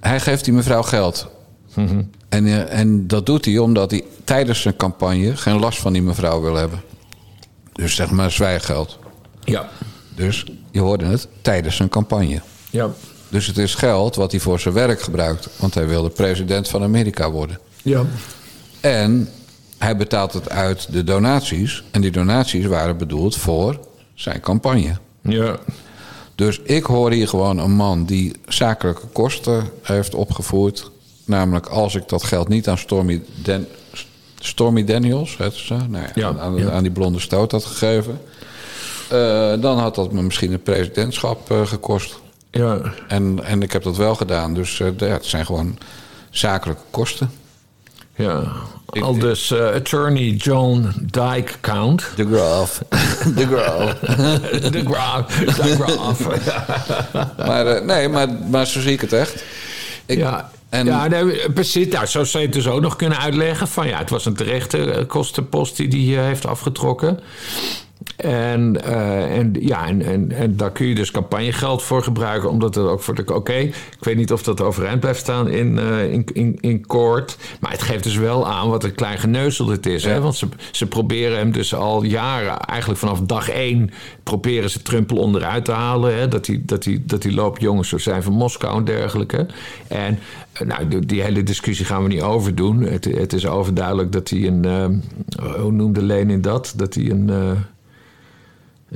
[0.00, 1.32] Hij geeft die mevrouw geld.
[1.74, 2.02] Mhm.
[2.28, 6.02] en, eh, en dat doet hij omdat hij tijdens zijn campagne geen last van die
[6.02, 6.82] mevrouw wil hebben.
[7.72, 8.98] Dus zeg maar zwijggeld.
[9.44, 9.68] Ja.
[10.14, 12.40] Dus je hoorde het tijdens zijn campagne.
[12.70, 12.90] Ja.
[13.28, 15.48] Dus het is geld wat hij voor zijn werk gebruikt.
[15.56, 17.58] Want hij wilde president van Amerika worden.
[17.82, 18.04] Ja.
[18.80, 19.28] En
[19.84, 21.84] hij betaalt het uit de donaties.
[21.90, 23.78] En die donaties waren bedoeld voor
[24.14, 24.96] zijn campagne.
[25.20, 25.56] Ja.
[26.34, 30.90] Dus ik hoor hier gewoon een man die zakelijke kosten heeft opgevoerd.
[31.24, 33.66] Namelijk als ik dat geld niet aan Stormy, Dan-
[34.38, 36.70] Stormy Daniels, heet ze, nou ja, aan, ja.
[36.70, 38.20] aan die blonde stoot had gegeven.
[39.10, 42.18] eh, dan had dat me misschien het presidentschap eh, gekost.
[42.50, 42.80] Ja.
[43.08, 44.54] En, en ik heb dat wel gedaan.
[44.54, 45.78] Dus eh, ja, het zijn gewoon
[46.30, 47.30] zakelijke kosten.
[48.16, 48.42] Ja.
[49.00, 52.04] Al dus eh, attorney John Dyke Count.
[52.16, 52.82] De Graaf.
[53.36, 53.94] De Graaf.
[54.70, 55.26] De Graaf.
[55.56, 56.26] De Graaf.
[57.36, 59.44] Maar eh, nee, maar, maar zo zie ik het echt.
[60.06, 60.50] Ik, ja.
[60.68, 61.88] en- ja, nee, precies.
[61.88, 63.68] Nou, zo zou je het dus ook nog kunnen uitleggen.
[63.68, 67.20] Van ja, het was een terechte eh, kostenpost die hij heeft afgetrokken.
[68.16, 72.74] En, eh, en, ja, en, en, en daar kun je dus campagnegeld voor gebruiken, omdat
[72.74, 73.34] het ook voor de.
[73.34, 77.36] Oké, ik weet niet of dat overeind blijft staan in, eh in, in, in court.
[77.60, 80.04] Maar het geeft dus wel aan wat een klein geneuzel het is.
[80.04, 80.20] Hè?
[80.20, 83.90] Want ze, ze proberen hem dus al jaren, eigenlijk vanaf dag één,
[84.22, 86.18] proberen ze Trumpel onderuit te halen.
[86.18, 86.28] Hè?
[86.28, 89.46] Dat hij dat hij dat die loopjongens zou zijn van Moskou en dergelijke.
[89.88, 90.18] En
[90.52, 92.82] eh, nou, die, die hele discussie gaan we niet overdoen.
[92.82, 94.64] Het, het is overduidelijk dat hij een.
[95.60, 96.72] hoe noemde Lenin dat?
[96.76, 97.30] Dat hij een.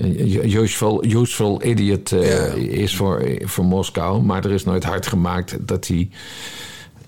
[0.01, 4.23] Eh, een useful, useful idiot eh, is voor, voor Moskou.
[4.23, 6.11] Maar er is nooit hard gemaakt dat hij,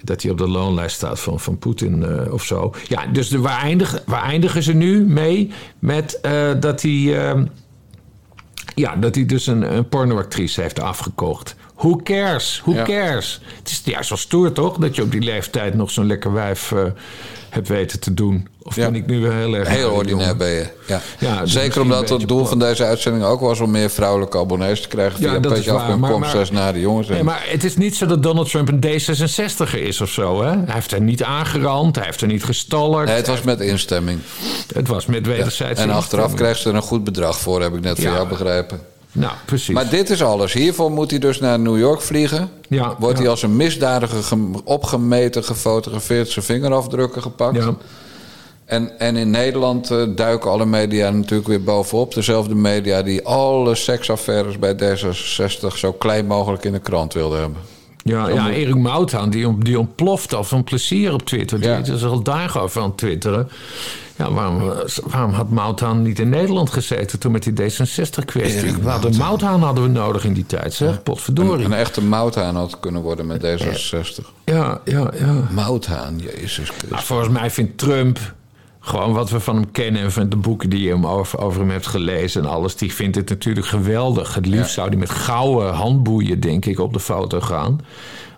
[0.05, 2.74] dat hij op de loonlijst staat van, van Poetin eh, of zo.
[2.88, 5.51] Ja, dus de, waar, eindigen, waar eindigen ze nu mee?
[5.78, 7.30] Met eh, dat hij.
[7.30, 7.43] eh,
[8.74, 11.57] ja, dat hij dus een, een pornoactrice heeft afgekocht.
[11.80, 12.60] Who cares?
[12.64, 12.82] Who Ja.
[12.82, 13.40] cares?
[13.58, 14.76] Het is juist wel stoer, toch?
[14.76, 16.82] Dat je op die leeftijd nog zo'n lekker wijf eh,
[17.50, 18.48] hebt weten te doen.
[18.62, 19.68] Of ben ik nu wel heel erg...
[19.68, 20.66] Heel ordinair ben je.
[20.86, 21.00] Ja.
[21.18, 22.48] Ja, Zeker omdat het doel plat.
[22.48, 25.18] van deze uitzending ook was om meer vrouwelijke abonnees te krijgen.
[25.18, 27.08] Via een petje af en kom zes naar de jongens.
[27.08, 30.50] Nee, maar het is niet zo dat Donald Trump een D66er is of zo, hè?
[30.50, 33.06] Hij heeft er niet aangerand, hij heeft er niet gestalkt.
[33.06, 34.20] Nee, het was met instemming.
[34.74, 37.80] Het was met wederzijdse En achteraf krijgt ze er een goed bedrag voor, heb ik
[37.80, 38.14] net van Ja.
[38.16, 38.80] jou begrepen.
[39.12, 39.74] Nou, precies.
[39.74, 40.52] Maar dit is alles.
[40.52, 42.50] Hiervoor moet hij dus naar New York vliegen.
[42.68, 43.22] Ja, Wordt ja.
[43.22, 47.56] hij als een misdadiger gem- opgemeten, gefotografeerd, zijn vingerafdrukken gepakt.
[47.56, 47.74] Ja.
[48.64, 52.14] En, en in Nederland eh, duiken alle media natuurlijk weer bovenop.
[52.14, 57.58] Dezelfde media die alle seksaffaires bij D66 zo klein mogelijk in de krant wilden hebben.
[58.05, 61.61] Ja, Zo ja moet- Erik Mouthaan, die, die ontploft al van plezier op Twitter.
[61.61, 61.76] Die Ja.
[61.78, 63.48] is er al dagen over aan het twitteren.
[64.16, 64.62] Ja, waarom,
[65.05, 68.61] waarom had Mouthaan niet in Nederland gezeten toen met die D66-kwestie?
[68.62, 71.03] Erik We hadden Mouthaan hadden we nodig in die tijd, zeg.
[71.03, 71.64] Potverdorie.
[71.64, 74.24] Een, een echte mouthaan had kunnen worden met D66.
[74.44, 75.48] Ja, ja, ja.
[75.51, 76.90] Mouthaan, Jezus Christus.
[76.90, 78.18] Nou, volgens mij vindt Trump,
[78.80, 80.02] gewoon wat we van hem kennen...
[80.02, 82.76] en van de boeken die je hem over, over hem hebt gelezen en alles...
[82.76, 84.34] die vindt het natuurlijk geweldig.
[84.34, 84.72] Het liefst Ja.
[84.72, 87.80] zou hij met gouden handboeien, denk ik, op de foto gaan...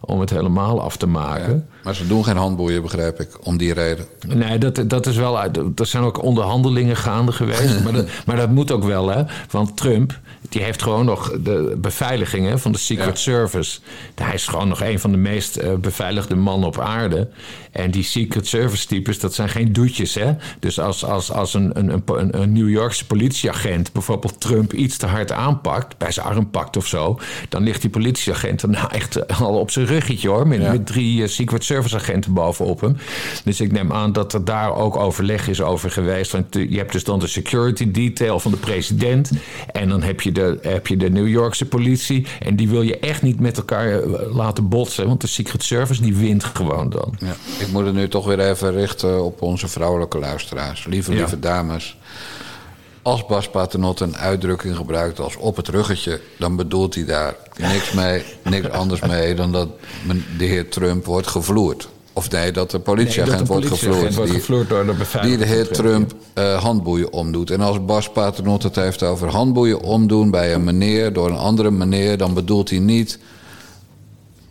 [0.00, 1.66] om het helemaal af te maken.
[1.84, 4.04] Maar ze doen geen handboeien, begrijp ik, om die reden.
[4.26, 5.40] Nee, dat, dat is wel.
[5.42, 7.80] Er zijn ook onderhandelingen gaande geweest.
[7.84, 9.22] maar, dat, maar dat moet ook wel, hè?
[9.50, 10.18] Want Trump,
[10.52, 13.80] die heeft gewoon nog de beveiliging hè, van de Secret Service.
[14.14, 17.28] Hij is gewoon nog een van de meest eh, beveiligde mannen op aarde.
[17.72, 20.32] En die Secret Service types, dat zijn geen doetjes, hè?
[20.58, 25.06] Dus als, als, als een, een, een, een New Yorkse politieagent bijvoorbeeld Trump iets te
[25.06, 29.16] hard aanpakt, bij zijn arm pakt of zo, dan ligt die politieagent er nou echt
[29.16, 30.46] eh, al op zijn ruggetje hoor.
[30.46, 32.96] Met, met drie eh, Secret Service agenten bovenop hem.
[33.44, 36.32] Dus ik neem aan dat er daar ook overleg is over geweest.
[36.32, 39.30] Want je hebt dus dan de security detail van de president.
[39.72, 42.26] En dan heb je de, heb je de New Yorkse politie.
[42.40, 45.06] En die wil je echt niet met elkaar eh, laten botsen.
[45.06, 47.14] Want de Secret Service die wint gewoon dan.
[47.18, 47.34] Ja.
[47.58, 50.86] Ik moet het nu toch weer even richten op onze vrouwelijke luisteraars.
[50.86, 51.18] Lieve, Ja.
[51.18, 51.96] lieve dames.
[53.02, 56.20] Als Bas Paternotte een uitdrukking gebruikt als op het ruggetje...
[56.38, 59.34] dan bedoelt hij daar niks mee, niks anders mee...
[59.34, 59.68] dan dat
[60.38, 61.88] de heer Trump wordt gevloerd.
[62.12, 64.46] Of nee, dat de Nee, politieagent dat wordt politieagent gevloerd.
[64.46, 65.38] die- door de die beveiliger.
[65.38, 67.50] de heer Trump eh, handboeien omdoet.
[67.50, 71.70] En als Bas Paternot het heeft over handboeien omdoen bij een meneer door een andere
[71.70, 73.18] meneer, dan bedoelt hij niet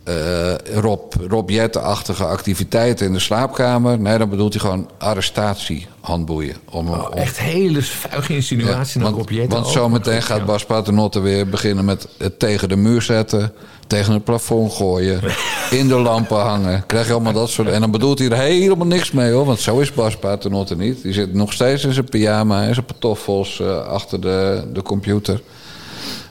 [0.03, 3.99] eh Rob, Rob Jetten-achtige activiteiten in de slaapkamer.
[3.99, 6.55] Nee, dan bedoelt hij gewoon arrestatiehandboeien.
[6.69, 10.65] Om, om- Oh, Echt hele vuige insinuatie naar want, Rob Jetten want zometeen gaat Bas
[10.65, 13.53] Paternotte weer beginnen met het tegen de muur zetten,
[13.91, 15.21] tegen het plafond gooien,
[15.79, 16.85] in de lampen hangen.
[16.85, 17.67] Krijg je allemaal dat soort.
[17.67, 21.01] En dan bedoelt hij er helemaal niks mee hoor, want zo is Bas Paternotte niet.
[21.01, 25.41] Die zit nog steeds in zijn pyjama en zijn pantoffels eh, achter de, de computer.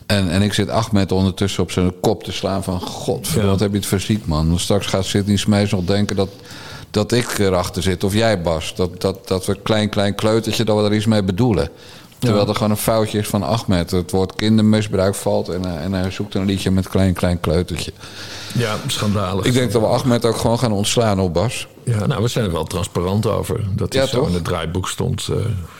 [0.06, 2.80] En, en ik zit Ahmed ondertussen op zijn kop te slaan van...
[2.80, 4.48] God, wat heb je het fysiek, man.
[4.48, 6.28] Want straks gaat Sidney Smees nog denken dat,
[6.90, 8.04] dat ik erachter zit.
[8.04, 8.74] Of jij, Bas.
[8.74, 11.68] Dat, dat, dat we klein, klein kleutertje, dat we er iets mee bedoelen.
[12.20, 13.90] Terwijl er gewoon een foutje is van Ahmed.
[13.90, 17.92] Het woord kindermisbruik valt en, hij- en hij zoekt een liedje met klein, klein kleutertje.
[18.54, 19.44] Ja, schandalig.
[19.44, 21.66] Ik denk dat we Ahmed ook gewoon gaan ontslaan op Bas.
[21.84, 23.60] Ja, nou, we zijn er wel transparant over.
[23.74, 24.28] Dat hij Ja, zo toch?
[24.28, 25.28] in het draaiboek stond.
[25.30, 25.36] eh,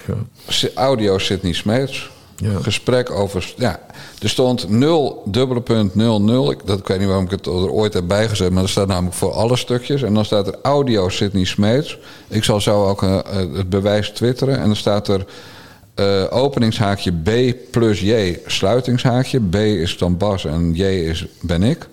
[0.06, 0.68] ja.
[0.74, 2.10] Audio Sidney Smeets.
[2.36, 2.50] Ja.
[2.62, 3.52] Gesprek over.
[3.56, 3.80] Ja,
[4.22, 6.50] er stond 0, dubbele punt 00.
[6.50, 8.86] Ik, dat, ik weet niet waarom ik het er ooit heb bijgezet, maar er staat
[8.86, 10.02] namelijk voor alle stukjes.
[10.02, 11.98] En dan staat er audio Sidney Smeets.
[12.28, 13.24] Ik zal zo ook eh, eh,
[13.54, 14.58] het bewijs twitteren.
[14.58, 15.24] En dan staat er
[15.94, 19.40] eh, openingshaakje B plus J, sluitingshaakje.
[19.40, 21.88] B is dan Bas en J is ben ik.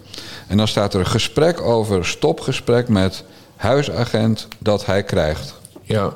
[0.48, 3.24] En dan staat er een gesprek over stopgesprek met
[3.56, 5.56] huisagent dat hij krijgt.
[5.82, 6.14] Ja.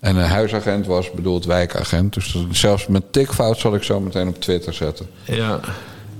[0.00, 2.14] En een huisagent was bedoeld wijkagent.
[2.14, 5.06] Dus zelfs met tikfout zal ik zo meteen op Twitter zetten.
[5.24, 5.60] Ja.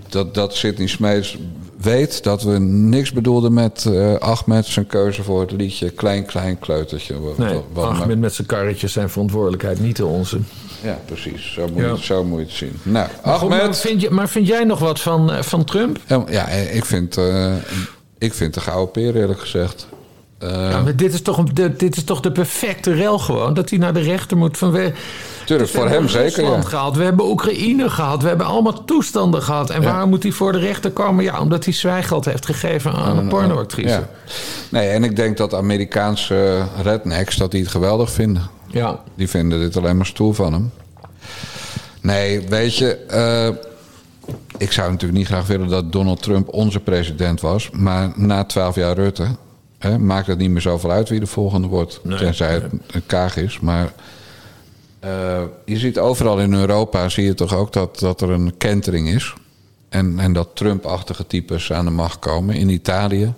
[0.09, 1.39] Dat, dat Sidney Smeets
[1.85, 6.59] weet dat we niks bedoelden met eh Ahmed zijn keuze voor het liedje Klein Klein
[6.59, 7.15] Kleutertje.
[7.37, 10.39] Nee, wat- Ahmed met zijn karretjes zijn verantwoordelijkheid niet de onze.
[10.83, 11.53] Ja, precies.
[11.53, 11.87] Zo moet, Ja.
[11.87, 12.73] Je, het- zo moet je het zien.
[12.83, 13.49] Nou, Maar, Ahmed.
[13.63, 15.99] maar, vind je, maar vind jij nog wat van, eh, van Trump?
[16.07, 17.53] Ja, Ja, ik vind, eh,
[18.19, 19.87] ik vind de gouden peer eerlijk gezegd.
[20.45, 23.55] Eh, Ja, maar dit is, toch een, dit, is toch de perfecte rel gewoon?
[23.55, 24.71] Dat hij naar de rechter moet van...
[24.71, 24.93] We,
[25.45, 26.69] Tuurlijk, voor hebben hem zeker, Rusland ja.
[26.69, 29.71] gehad, we hebben Oekraïne gehad, we hebben allemaal toestanden gehad.
[29.71, 29.89] En Ja.
[29.93, 31.25] waarom moet hij voor de rechter komen?
[31.25, 33.89] Ja, omdat hij zwijgeld heeft gegeven aan een pornoactrice.
[33.89, 34.09] Ja.
[34.69, 38.43] Nee, en ik denk dat Amerikaanse rednecks dat die het geweldig vinden.
[38.67, 39.01] Ja.
[39.15, 40.71] Die vinden dit alleen maar stoer van hem.
[42.01, 43.49] Nee, weet je, eh,
[44.59, 47.71] ik zou natuurlijk niet graag willen dat Donald Trump onze president was.
[47.73, 49.27] Maar na twaalf jaar Rutte
[49.85, 52.01] hè, maakt het niet meer zoveel uit wie de volgende wordt.
[52.03, 53.61] Nee, tenzij het een kaag is.
[53.61, 53.93] Maar
[55.01, 59.09] eh, je ziet overal in Europa, zie je toch ook dat, dat er een kentering
[59.09, 59.35] is.
[59.89, 62.55] En, en dat Trump-achtige types aan de macht komen.
[62.55, 63.33] In Italië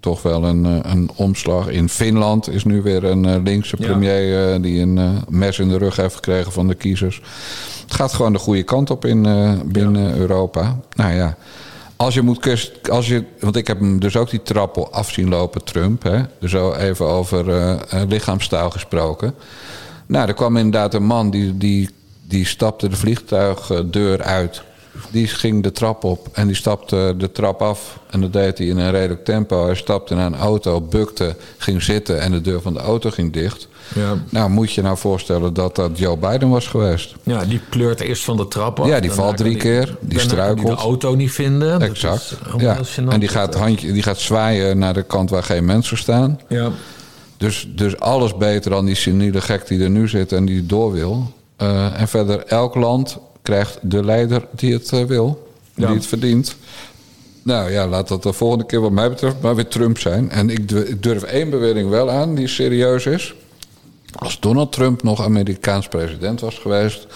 [0.00, 1.68] toch wel een, eh, een omslag.
[1.68, 3.86] In Finland is nu weer een eh, linkse Ja.
[3.86, 7.22] premier die een mes in de rug heeft gekregen van de kiezers.
[7.82, 9.22] Het gaat gewoon de goede kant op in,
[9.64, 10.78] binnen Europa.
[10.94, 11.36] Nou ja,
[12.02, 15.10] als je moet kus- als je, want ik heb hem dus ook die trappel af
[15.10, 16.02] zien lopen, Trump.
[16.02, 16.22] Hè?
[16.40, 19.34] Dus zo even over eh, lichaamstaal gesproken.
[20.06, 21.90] Nou, er kwam inderdaad een man die, die,
[22.22, 24.62] die stapte de vliegtuigdeur uit.
[25.10, 27.98] Die ging de trap op en die stapte de trap af.
[28.10, 29.64] En dat deed hij in een redelijk tempo.
[29.64, 33.32] Hij stapte naar een auto, bukte, ging zitten en de deur van de auto ging
[33.32, 33.68] dicht.
[33.94, 34.14] Ja.
[34.28, 37.14] Nou, moet je nou voorstellen dat dat Joe Biden was geweest.
[37.22, 38.86] Ja, die pleurt eerst van de trap af.
[38.86, 39.96] Ja, die valt drie keer.
[40.00, 40.66] Die struikelt.
[40.66, 41.80] de auto niet vinden.
[41.80, 42.36] Exact.
[42.50, 43.08] allemaal Ja.
[43.08, 46.40] En die gaat, handje, die gaat zwaaien naar de kant waar geen mensen staan.
[46.48, 46.70] Ja.
[47.36, 50.92] Dus, dus alles beter dan die seniele gek die er nu zit en die door
[50.92, 51.32] wil.
[51.56, 55.50] Eh, en verder, elk land krijgt de leider die het eh, wil.
[55.74, 55.86] Ja.
[55.86, 56.56] Die het verdient.
[57.42, 60.30] Nou ja, laat dat de volgende keer wat mij betreft maar weer Trump zijn.
[60.30, 63.34] En ik du- ik durf één bewering wel aan die serieus is.
[64.18, 67.06] Als Donald Trump nog Amerikaans president was geweest...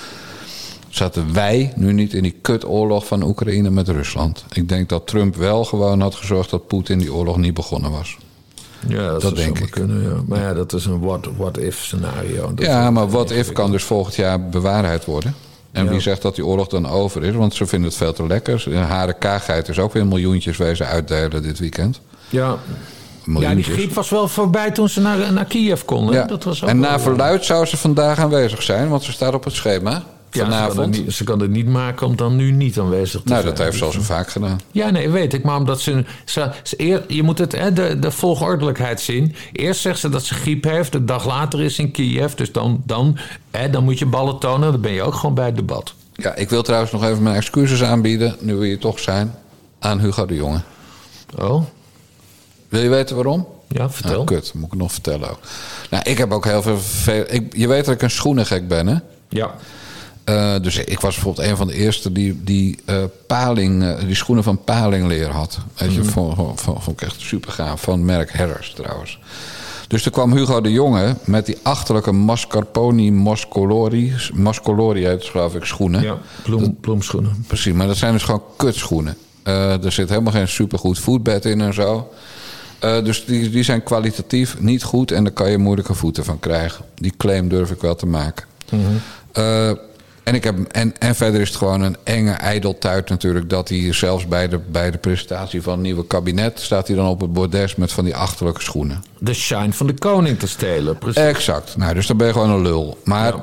[0.88, 4.44] zaten wij nu niet in die kutoorlog van Oekraïne met Rusland.
[4.52, 8.16] Ik denk dat Trump wel gewoon had gezorgd dat Poetin die oorlog niet begonnen was.
[8.88, 9.70] Ja, dat, Dat zou denk ik.
[9.70, 10.22] Kunnen, ja.
[10.26, 12.54] Maar ja, dat is een what- what-if scenario.
[12.54, 15.34] Dat ja, maar wat if kan dus volgend jaar bewaarheid worden.
[15.76, 15.90] En Ja.
[15.90, 17.34] wie zegt dat die oorlog dan over is?
[17.34, 18.74] Want ze vinden het veel te lekker.
[18.78, 22.00] Hare Kaagheid is ook weer miljoentjes wezen uitdelen dit weekend.
[22.28, 22.56] Ja.
[23.38, 26.14] ja, die griep was wel voorbij toen ze naar, naar Kiev konden.
[26.14, 26.24] Ja.
[26.24, 29.34] Dat was ook en wel- na verluid zou ze vandaag aanwezig zijn, want ze staat
[29.34, 30.02] op het schema.
[30.30, 31.04] Ja, ze kan, het Vanavond.
[31.04, 33.54] niet, ze kan het niet maken om dan nu niet aanwezig te nou, zijn.
[33.54, 34.60] dat heeft ze al zo vaak gedaan.
[34.70, 35.44] Ja, nee, weet ik.
[35.44, 36.04] Maar omdat ze.
[36.24, 39.34] ze, ze eer- je moet het, hè, de, de volgordelijkheid zien.
[39.52, 40.92] Eerst zegt ze dat ze griep heeft.
[40.92, 42.32] De dag later is ze in Kiev.
[42.32, 43.18] Dus dan, dan,
[43.50, 44.72] hè, dan moet je ballen tonen.
[44.72, 45.94] Dan ben je ook gewoon bij het debat.
[46.14, 49.34] Ja, ik wil trouwens nog even mijn excuses aanbieden, nu we hier toch zijn,
[49.78, 50.60] aan Hugo de Jonge.
[51.38, 51.62] Oh?
[52.68, 53.46] Wil je weten waarom?
[53.68, 54.20] Ja, vertel.
[54.20, 55.38] Ah, kut, moet ik het nog vertellen ook.
[55.90, 56.78] Nou, ik heb ook heel veel...
[56.78, 58.96] veel ik, je weet dat ik een schoenengek ben, hè?
[59.28, 59.54] Ja.
[60.26, 62.96] Eh, dus ik was bijvoorbeeld een van de eerste die, die, eh,
[63.26, 65.58] paling, eh, die schoenen van palingleer had.
[65.76, 66.08] Weet je, Mhm.
[66.08, 67.80] vond, vond, vond- vond ik echt super gaaf.
[67.80, 69.18] Van merk Harris trouwens.
[69.88, 74.12] Dus toen kwam Hugo de Jonge met die achterlijke mascarpone moscolori.
[74.34, 76.02] Moscolori heet geloof ik, schoenen.
[76.02, 77.44] Ja, bloem, bloemschoenen.
[77.46, 79.16] Precies, maar dat zijn dus gewoon kutschoenen.
[79.42, 82.08] Er zit helemaal geen supergoed voetbed in en zo.
[82.80, 86.84] Dus die, die zijn kwalitatief niet goed en daar kan je moeilijke voeten van krijgen.
[86.94, 88.44] Die claim durf ik wel te maken.
[89.32, 89.70] Eh,
[90.26, 93.50] en, ik heb, en, en verder is het gewoon een enge ijdeltuit natuurlijk...
[93.50, 96.60] dat hij zelfs bij de, bij de presentatie van het nieuwe kabinet...
[96.60, 99.04] staat hij dan op het bordes met van die achterlijke schoenen.
[99.18, 101.22] De shine van de koning te stelen, precies.
[101.22, 101.76] Exact.
[101.76, 102.98] Nou, dus dan ben je gewoon een lul.
[103.04, 103.34] Maar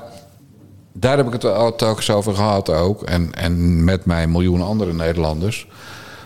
[0.94, 3.04] daar heb ik het wel telkens over gehad ook.
[3.04, 5.68] En, en met mij miljoenen andere Nederlanders.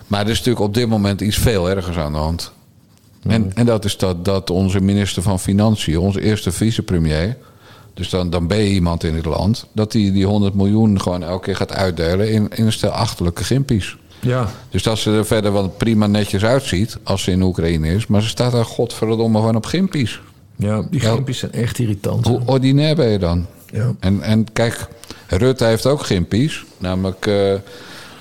[0.08, 2.52] Maar er is natuurlijk op dit moment iets veel ergers aan de hand.
[3.28, 7.38] En, en dat is dat, dat onze minister van Financiën, onze eerste vicepremier...
[7.98, 9.66] dus dan, dan ben je iemand in het land...
[9.72, 13.44] dat die, die 100 miljoen gewoon elke keer gaat uitdelen in, in een stel achterlijke
[13.44, 13.98] gimpies.
[14.20, 14.50] Ja.
[14.70, 18.08] Dus dat ze er verder wel prima netjes uitziet als ze in Oekraïne is...
[18.08, 20.22] maar ze staat daar godverdomme gewoon op gimpies.
[20.56, 21.14] Ja, die Ja.
[21.14, 22.28] gimpjes zijn echt irritant.
[22.28, 23.46] Hoe ordinair ben je dan?
[23.72, 23.92] Ja.
[24.00, 24.88] En, en kijk,
[25.28, 27.30] Rutte heeft ook gimpies, namelijk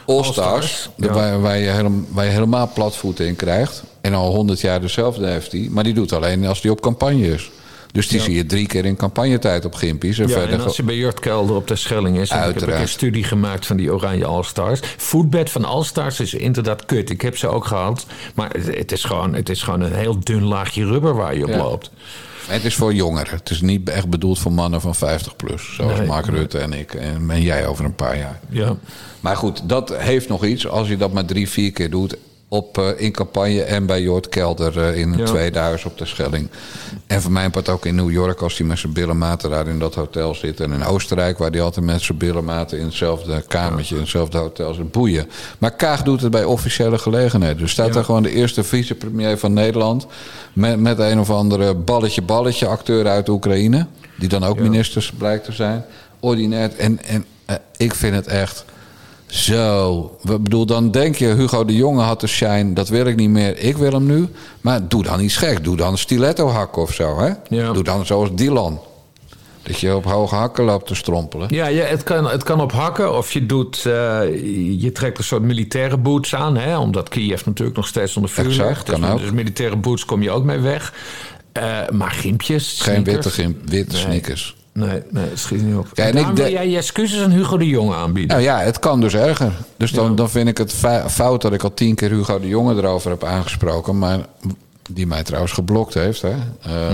[0.06, 1.12] All-Stars, ja.
[1.12, 3.82] waar, waar, je helemaal, waar je helemaal platvoeten in krijgt.
[4.00, 7.32] En al honderd jaar dezelfde heeft hij, maar die doet alleen als hij op campagne
[7.32, 7.50] is.
[7.96, 8.24] Dus die Ja.
[8.24, 10.18] zie je drie keer in campagnetijd op gimpies.
[10.18, 12.28] En Ja, verder en als je bij Jort Kelder op de Schelling is...
[12.28, 12.76] ik heb Uiteraard.
[12.76, 14.80] ik een studie gemaakt van die Oranje All-Stars.
[14.96, 17.10] Foodbed van All-Stars is inderdaad kut.
[17.10, 18.06] Ik heb ze ook gehad.
[18.34, 21.48] Maar het, is gewoon, het is gewoon een heel dun laagje rubber waar je op
[21.50, 21.56] Ja.
[21.56, 21.90] loopt.
[22.46, 23.36] Het is voor jongeren.
[23.36, 25.74] Het is niet echt bedoeld voor mannen van 50 plus.
[25.74, 26.26] Zoals Nee, Mark.
[26.26, 26.94] Rutte en ik.
[26.94, 28.40] En, en jij over een paar jaar.
[28.48, 28.76] Ja.
[29.20, 30.66] Maar goed, dat heeft nog iets.
[30.68, 32.16] Als je dat maar drie, vier keer doet.
[32.48, 35.24] Op, eh, in campagne en bij Jort Kelder eh, in een Ja.
[35.24, 36.48] tweede huis op de Schelling.
[37.06, 39.78] En voor mijn part ook in New York als hij met zijn billenmaten daar in
[39.78, 40.60] dat hotel zit.
[40.60, 44.74] En in Oostenrijk waar hij altijd met zijn billenmaten in hetzelfde kamertje, in hetzelfde hotel
[44.74, 44.90] zit.
[44.92, 45.28] Boeien.
[45.58, 47.56] Maar Kaag doet het bij officiële gelegenheden.
[47.58, 47.92] Dus staat Ja.
[47.92, 50.06] daar gewoon de eerste vicepremier van Nederland.
[50.52, 53.86] Met, met een of andere balletje balletje acteur uit Oekraïne.
[54.18, 54.62] Die dan ook Ja.
[54.62, 55.84] ministers blijkt te zijn.
[56.20, 56.70] Ordinair.
[56.76, 58.64] En, en eh, ik vind het echt...
[59.26, 63.16] Zo, ik bedoel, dan denk je, Hugo de Jonge had de shine, dat wil ik
[63.16, 64.28] niet meer, ik wil hem nu.
[64.60, 67.30] Maar doe dan iets gek, doe dan stiletto hakken of zo, hè?
[67.48, 67.72] Ja.
[67.72, 68.80] Doe dan zoals Dylan.
[69.62, 71.48] Dat je op hoge hakken loopt te strompelen.
[71.50, 73.76] Ja, ja het, kan, het kan op hakken of je doet...
[73.76, 73.92] eh,
[74.80, 76.56] je trekt een soort militaire boots aan.
[76.56, 78.82] Hè, omdat Kiev natuurlijk nog steeds onder vuur Exact, ligt.
[78.90, 79.18] kan dus, ook.
[79.18, 80.92] dus militaire boots kom je ook mee weg.
[81.52, 84.02] Eh, maar gimpjes, Geen witte, gim, witte Nee.
[84.02, 84.56] sneakers.
[84.76, 85.86] Nee, nee, het schiet niet op.
[85.94, 88.36] Ja, en ik wil de- jij je excuses aan Hugo de Jonge aanbieden.
[88.36, 89.52] Nou ja, het kan dus erger.
[89.76, 90.72] Dus dan, dan vind ik het
[91.08, 93.98] fout dat ik al tien keer Hugo de Jonge erover heb aangesproken.
[93.98, 94.18] Maar
[94.90, 96.22] die mij trouwens geblokt heeft.
[96.22, 96.34] Hè?
[96.62, 96.90] Eh,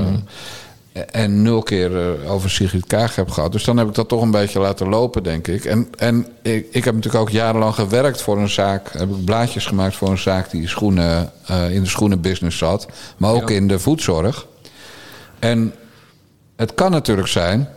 [1.10, 3.52] En nul keer eh, over Sigrid Kaag heb gehad.
[3.52, 5.64] Dus dan heb ik dat toch een beetje laten lopen, denk ik.
[5.64, 8.92] En, en ik, ik heb natuurlijk ook jarenlang gewerkt voor een zaak.
[8.92, 12.86] Heb ik blaadjes gemaakt voor een zaak die schoenen, eh, in de schoenenbusiness zat.
[13.16, 13.54] Maar ook Ja.
[13.56, 14.46] in de voedzorg.
[15.38, 15.72] En
[16.62, 17.68] het kan natuurlijk zijn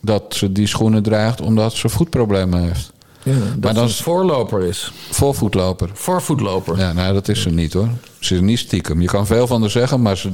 [0.00, 2.92] dat ze die schoenen draagt omdat ze voetproblemen heeft.
[3.22, 4.92] Ja, dat Maar dan voorloper is.
[5.10, 5.90] Voorvoetloper.
[5.92, 6.78] Voorvoetloper.
[6.78, 7.88] Ja, nou, dat is ze niet hoor.
[8.18, 9.00] Ze is niet stiekem.
[9.00, 10.30] Je kan veel van haar zeggen, maar ze,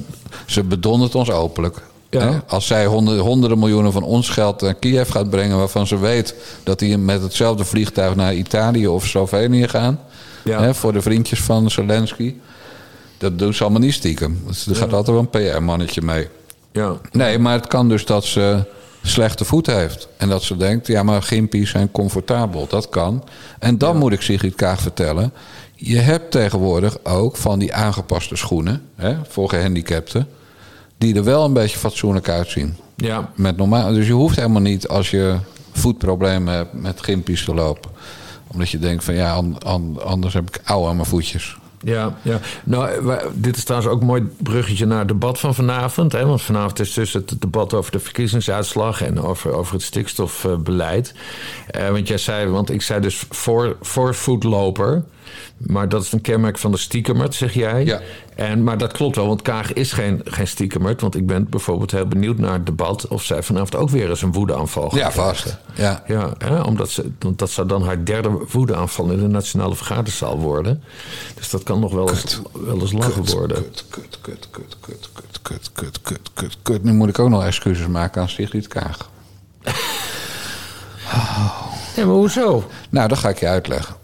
[0.47, 1.83] ze bedondert ons openlijk.
[2.11, 2.43] Ja.
[2.47, 5.59] Als zij honderden, honderden miljoenen van ons geld naar Kiev gaat brengen...
[5.59, 10.01] waarvan ze weet dat die met hetzelfde vliegtuig naar Italië of Slovenië gaan...
[10.45, 10.61] Ja.
[10.61, 12.35] Hè, voor de vriendjes van Zelensky...
[13.19, 14.43] dat doen ze allemaal niet stiekem.
[14.47, 16.29] Dus er gaat altijd wel een PR-mannetje mee.
[16.77, 16.97] Ja.
[17.13, 18.65] Nee, maar het kan dus dat ze
[19.03, 20.09] slechte voet heeft.
[20.17, 22.67] En dat ze denkt, ja, maar gimpies zijn comfortabel.
[22.69, 23.25] Dat kan.
[23.59, 25.33] En dan moet ik Sigrid Kaag vertellen...
[25.75, 28.83] je hebt tegenwoordig ook van die aangepaste schoenen...
[28.95, 30.29] Hè, voor gehandicapten...
[30.99, 32.77] die er wel een beetje fatsoenlijk uitzien.
[32.97, 33.31] Ja.
[33.35, 35.37] Met normaal, dus je hoeft helemaal niet als je
[35.73, 36.73] voetproblemen hebt...
[36.73, 37.91] met gimpies te lopen.
[38.47, 41.57] Omdat je denkt van ja, an- an- anders heb ik ouw aan mijn voetjes.
[41.87, 42.41] Ja, ja.
[42.65, 46.13] Nou, dit is trouwens ook een mooi bruggetje naar het debat van vanavond.
[46.13, 46.27] Hè?
[46.27, 51.15] Want vanavond is dus het debat over de verkiezingsuitslag en over, over het stikstofbeleid.
[51.71, 55.05] Eh, want jij zei, want ik zei dus voor, voor voetloper.
[55.57, 57.85] Maar dat is een kenmerk van de stiekemert, zeg jij.
[57.85, 58.01] Ja.
[58.35, 61.01] En, maar dat klopt wel, want Kaag is geen, geen stiekemert.
[61.01, 63.09] Want ik ben bijvoorbeeld heel benieuwd naar het debat...
[63.09, 65.59] of zij vanavond ook weer eens een woedeaanval gaat Ja, vast.
[65.75, 66.03] Ja.
[66.07, 70.39] Ja, hè, omdat ze, want dat zou dan haar derde woedeaanval in de nationale vergaderzaal
[70.39, 70.83] worden.
[71.35, 73.57] Dus dat kan nog wel eens, wel eens lachen worden.
[73.57, 76.83] Kut, kut, kut, kut, kut, kut, kut, kut, kut, kut, kut.
[76.83, 79.11] Nu moet ik ook nog excuses maken aan Sigrid Kaag.
[81.97, 82.65] Ja, maar hoezo?
[82.91, 83.97] Nou, dat ga ik je uitleggen.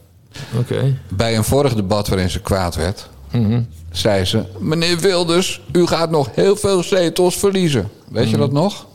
[1.08, 3.60] Bij een vorig debat waarin ze kwaad werd, Mhm.
[3.90, 7.88] zei ze: Meneer Wilders, u gaat nog heel veel zetels verliezen.
[8.08, 8.30] Weet Mhm.
[8.32, 8.86] je dat nog?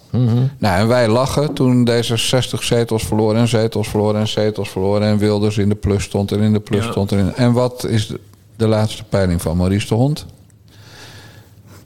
[0.57, 5.07] Nou, en wij lachen toen D66 zetels verloren en zetels verloren en zetels verloren.
[5.07, 6.91] En Wilders in de plus stond en in de plus Ja.
[6.91, 7.11] stond.
[7.11, 8.19] En, in- en wat is de,
[8.55, 10.25] de laatste peiling van Maurice de Hond?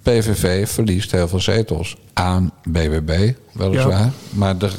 [0.02, 3.92] PVV verliest heel veel zetels aan BBB, weliswaar.
[4.00, 4.12] Ja.
[4.30, 4.70] Maar de,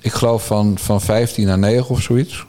[0.00, 2.46] ik geloof van, van 15 naar 9 of zoiets.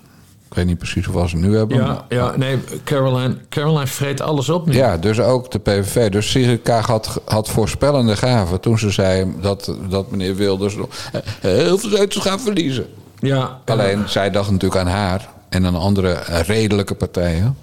[0.50, 1.78] Ik weet niet precies hoeveel ze nu hebben.
[1.78, 4.74] Ja, ja, nee, Caroline, Caroline vreet alles op nu.
[4.74, 6.10] Ja, dus ook de PVV.
[6.10, 11.22] Dus Sigrid Kaag had, had voorspellende gaven toen ze zei dat, dat meneer Wilders eh,
[11.42, 12.86] heel veel zetels gaat verliezen.
[13.20, 17.58] Ja, Alleen, zij dacht natuurlijk aan haar en aan andere eh, redelijke partijen.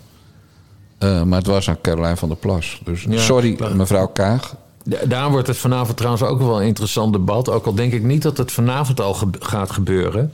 [0.98, 2.80] Eh, maar het was aan Caroline van der Plas.
[2.84, 4.54] Dus Ja, sorry, mevrouw Kaag.
[4.84, 7.48] Da- Daar wordt het vanavond trouwens ook wel een interessant debat.
[7.50, 10.32] Ook al denk ik niet dat het vanavond al ge- gaat gebeuren.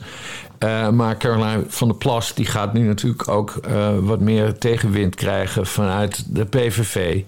[0.59, 5.15] Eh, maar Caroline van der Plas die gaat nu natuurlijk ook eh, wat meer tegenwind
[5.15, 7.21] krijgen vanuit de PVV.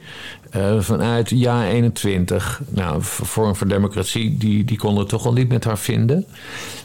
[0.50, 2.62] eh, vanuit Ja 21.
[2.70, 6.26] Nou, V- Forum voor Democratie, die, die kon het toch al niet met haar vinden.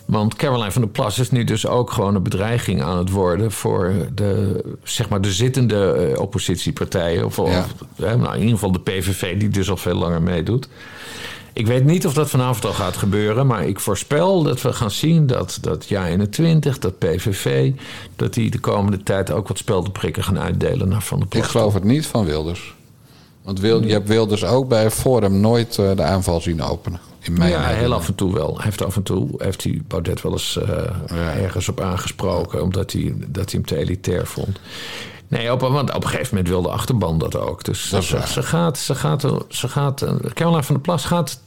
[0.05, 3.53] Want Caroline van der Plas is nu dus ook gewoon een bedreiging aan het worden
[3.53, 7.25] voor de, zeg maar de zittende oppositiepartijen.
[7.25, 7.37] Of,
[7.97, 10.69] nou, in ieder geval de PVV, die dus al veel langer meedoet.
[11.57, 14.91] Ik weet niet of dat vanavond al gaat gebeuren, maar ik voorspel dat we gaan
[14.91, 17.73] zien dat, dat Ja21, dat PVV,
[18.17, 21.45] dat die de komende tijd ook wat speldenprikken gaan uitdelen naar Van der Plas.
[21.45, 22.75] Ik geloof het niet van Wilders.
[23.43, 27.01] Want Wil, je hebt Wilders ook bij Forum nooit eh, de aanval zien openen.
[27.21, 28.55] In mijn ja, heel af en toe wel.
[28.55, 32.93] Hij heeft af en toe heeft hij Baudet wel eens eh, ergens op aangesproken, omdat
[32.93, 34.59] hij, dat hij hem te elitair vond.
[35.29, 37.65] Nee, op, want op een gegeven moment wil de achterban dat ook.
[37.65, 38.29] Dus Dat ze, gaat,
[38.79, 41.41] ze gaat, ze gaat, eh, Caroline van der Plas gaat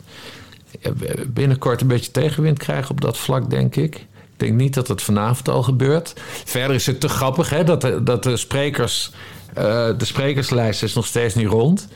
[1.27, 3.95] binnenkort een beetje tegenwind krijgen op dat vlak, denk ik.
[3.95, 6.13] Ik denk niet dat het vanavond al gebeurt.
[6.45, 9.11] Verder is het te grappig hè, dat, de, dat de sprekers.
[9.53, 11.87] eh, de sprekerslijst is nog steeds niet rond.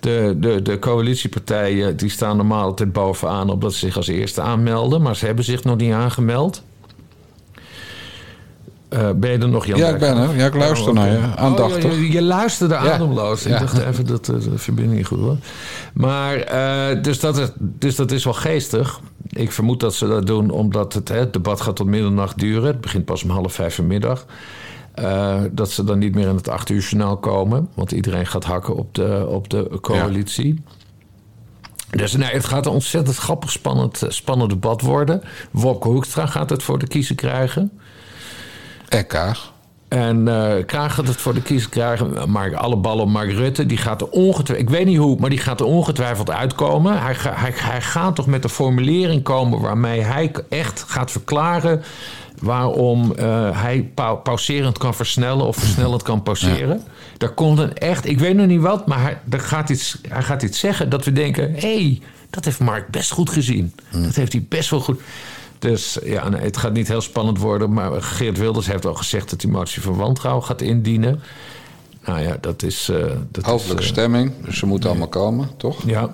[0.00, 5.02] De, de, de coalitiepartijen die staan normaal altijd bovenaan omdat ze zich als eerste aanmelden.
[5.02, 6.62] Maar ze hebben zich nog niet aangemeld.
[8.94, 9.78] Eh, ben je er nog, Jan?
[9.78, 10.36] Ja, ik ben er.
[10.36, 11.36] Ja, ik luister Oh, naar je.
[11.36, 11.84] Aandachtig.
[11.84, 12.80] Oh, je, je luisterde Ja.
[12.80, 13.44] ademloos.
[13.46, 13.58] Ik Ja.
[13.58, 15.36] dacht even dat eh, de verbinding goed was.
[15.94, 19.00] Maar, eh, dus, dat is, dus dat is wel geestig.
[19.28, 22.66] Ik vermoed dat ze dat doen omdat het, hè, het debat gaat tot middernacht duren.
[22.66, 24.26] Het begint pas om half vijf vanmiddag.
[25.50, 27.68] Dat ze dan niet meer in het acht uur journaal komen.
[27.74, 30.62] Want iedereen gaat hakken op de, op de coalitie.
[31.90, 35.22] Dus nee, het gaat een ontzettend grappig, spannend, spannend debat worden.
[35.50, 37.70] Wopke Hoekstra gaat het voor de kiezer krijgen.
[38.88, 39.52] En Kaag.
[39.88, 42.30] En eh Kaag gaat het voor de kiezer krijgen.
[42.30, 43.66] Maar alle ballen op Mark Rutte.
[43.66, 47.02] Die gaat er ongetwijfeld, ik weet niet hoe, maar die gaat er ongetwijfeld uitkomen.
[47.02, 51.82] Hij, hij, hij gaat toch met een formulering komen waarmee hij echt gaat verklaren
[52.40, 56.82] waarom eh, hij pau- pauserend kan versnellen of versnellend kan pauzeren.
[57.18, 60.22] Daar komt een echt, ik weet nog niet wat, maar hij, er gaat iets, hij
[60.22, 63.72] gaat iets zeggen dat we denken: hé, hey, dat heeft Mark best goed gezien.
[63.90, 65.00] Dat heeft hij best wel goed.
[65.64, 67.72] Dus ja, nee, het gaat niet heel spannend worden.
[67.72, 71.20] Maar Geert Wilders heeft al gezegd dat hij motie van wantrouwen gaat indienen.
[72.04, 72.88] Nou ja, dat is.
[72.88, 72.96] eh
[73.30, 74.32] dat is, eh, stemming.
[74.44, 75.82] Dus ze moeten allemaal komen, toch?
[75.86, 76.12] ja.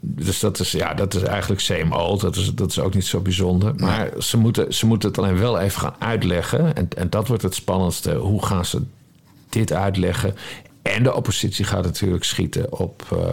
[0.00, 2.20] Dus dat is, ja, dat is eigenlijk old.
[2.20, 3.74] Dat is, dat is ook niet zo bijzonder.
[3.76, 6.76] Maar ze, moeten, ze moeten het alleen wel even gaan uitleggen.
[6.76, 8.14] En, en dat wordt het spannendste.
[8.14, 8.82] Hoe gaan ze
[9.48, 10.34] dit uitleggen?
[10.82, 13.02] En de oppositie gaat natuurlijk schieten op...
[13.12, 13.28] eh,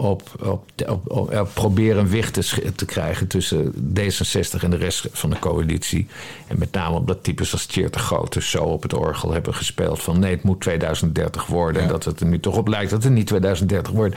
[0.00, 5.08] op, op, op, op- op proberen wicht te, te krijgen tussen D66 en de rest
[5.12, 6.06] van de coalitie.
[6.46, 9.54] En met name omdat types als Tjeerd de Groot dus zo op het orgel hebben
[9.54, 11.82] gespeeld van nee, het moet 2030 worden.
[11.82, 14.16] En dat het er nu toch op lijkt dat het niet 2030 wordt.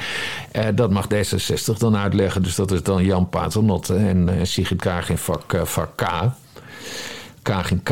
[0.51, 2.43] Eh, dat mag D66 dan uitleggen.
[2.43, 6.31] Dus dat is dan Jan Paternotte en eh, Sigrid Kaag in vak, eh, vak K.
[7.41, 7.89] Kaag in K.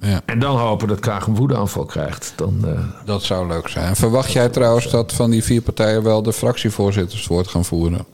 [0.00, 0.20] Ja.
[0.26, 2.32] En dan hopen dat Kaag een woedeaanval krijgt.
[2.36, 3.96] Dan, eh, Dat zou leuk zijn.
[3.96, 8.04] Verwacht jij trouwens dat van die vier partijen wel de fractievoorzitters het woord gaan voeren?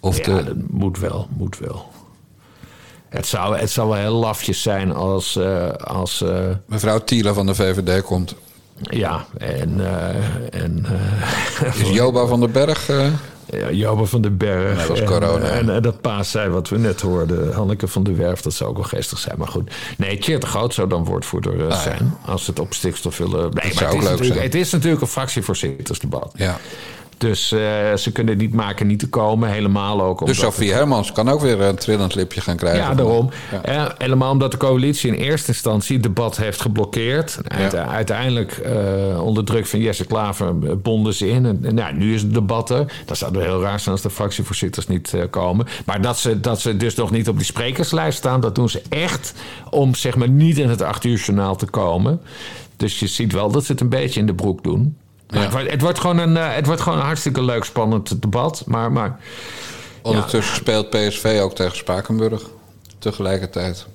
[0.00, 1.88] Of ja, de, dat moet wel, moet wel.
[3.08, 5.36] Het zou, het zou wel heel lafjes zijn als...
[5.36, 8.34] eh, als eh, mevrouw Thiele van de VVD komt.
[8.80, 9.80] ja, en...
[9.80, 10.84] eh, en
[11.62, 12.90] eh, Is Joba van den Berg...
[13.70, 14.78] Ja, van den Berg.
[14.78, 15.48] Dat was en, corona.
[15.48, 17.52] En, en dat paas zei wat we net hoorden.
[17.52, 19.34] Hanneke van der Werf, dat zou ook wel geestig zijn.
[19.38, 19.70] Maar goed.
[19.96, 22.14] Nee, Tjeerd de Groot zou dan woordvoerder eh, zijn.
[22.24, 23.40] Als ze het op stikstof willen.
[23.40, 24.44] Nee, maar Ah, zou het, ook is natuurlijk, zijn.
[24.44, 26.32] het is natuurlijk een fractievoorzittersdebat.
[26.36, 26.58] ja.
[27.20, 27.58] Dus eh,
[27.96, 29.48] ze kunnen het niet maken niet te komen.
[29.48, 30.26] Helemaal ook.
[30.26, 32.80] Dus Sophie Hermans kan ook weer een trillend lipje gaan krijgen.
[32.80, 33.30] ja, daarom.
[33.52, 33.62] Ja.
[33.62, 37.38] Eh, helemaal omdat de coalitie in eerste instantie het debat heeft geblokkeerd.
[37.48, 41.46] Uite- Uiteindelijk, eh, onder druk van Jesse Klaver, bonden ze in.
[41.46, 42.92] En, en nou, nu is het debat er.
[43.04, 45.66] Dat zou er heel raar zijn als de fractievoorzitters niet komen.
[45.84, 48.40] Maar dat ze, dat ze dus nog niet op die sprekerslijst staan...
[48.40, 49.32] dat doen ze echt
[49.70, 52.20] om zeg maar niet in het acht uur journaal te komen.
[52.76, 54.96] Dus je ziet wel dat ze het een beetje in de broek doen.
[55.30, 58.22] Maar het, wordt, het, wordt gewoon een, eh, het wordt gewoon een hartstikke leuk, spannend
[58.22, 58.62] debat.
[58.66, 59.18] Maar, maar
[60.02, 62.42] Ondertussen speelt PSV ook tegen Spakenburg.
[62.98, 63.86] Tegelijkertijd.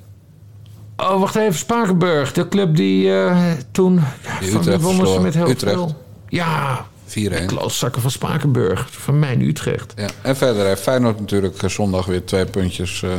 [0.98, 1.54] Oh, wacht even.
[1.54, 2.34] Spakenburg.
[2.34, 4.02] De club die eh, toen...
[4.40, 5.76] Die van Utrecht wonnen ze met heel Utrecht.
[5.76, 6.04] veel.
[6.30, 6.86] Ja.
[7.08, 7.46] 4-1.
[7.46, 8.88] Klootzakken van Spakenburg.
[8.92, 9.94] Van mijn Utrecht.
[9.96, 10.08] Ja.
[10.22, 13.04] En verder heeft Feyenoord natuurlijk zondag weer twee puntjes...
[13.04, 13.12] eh,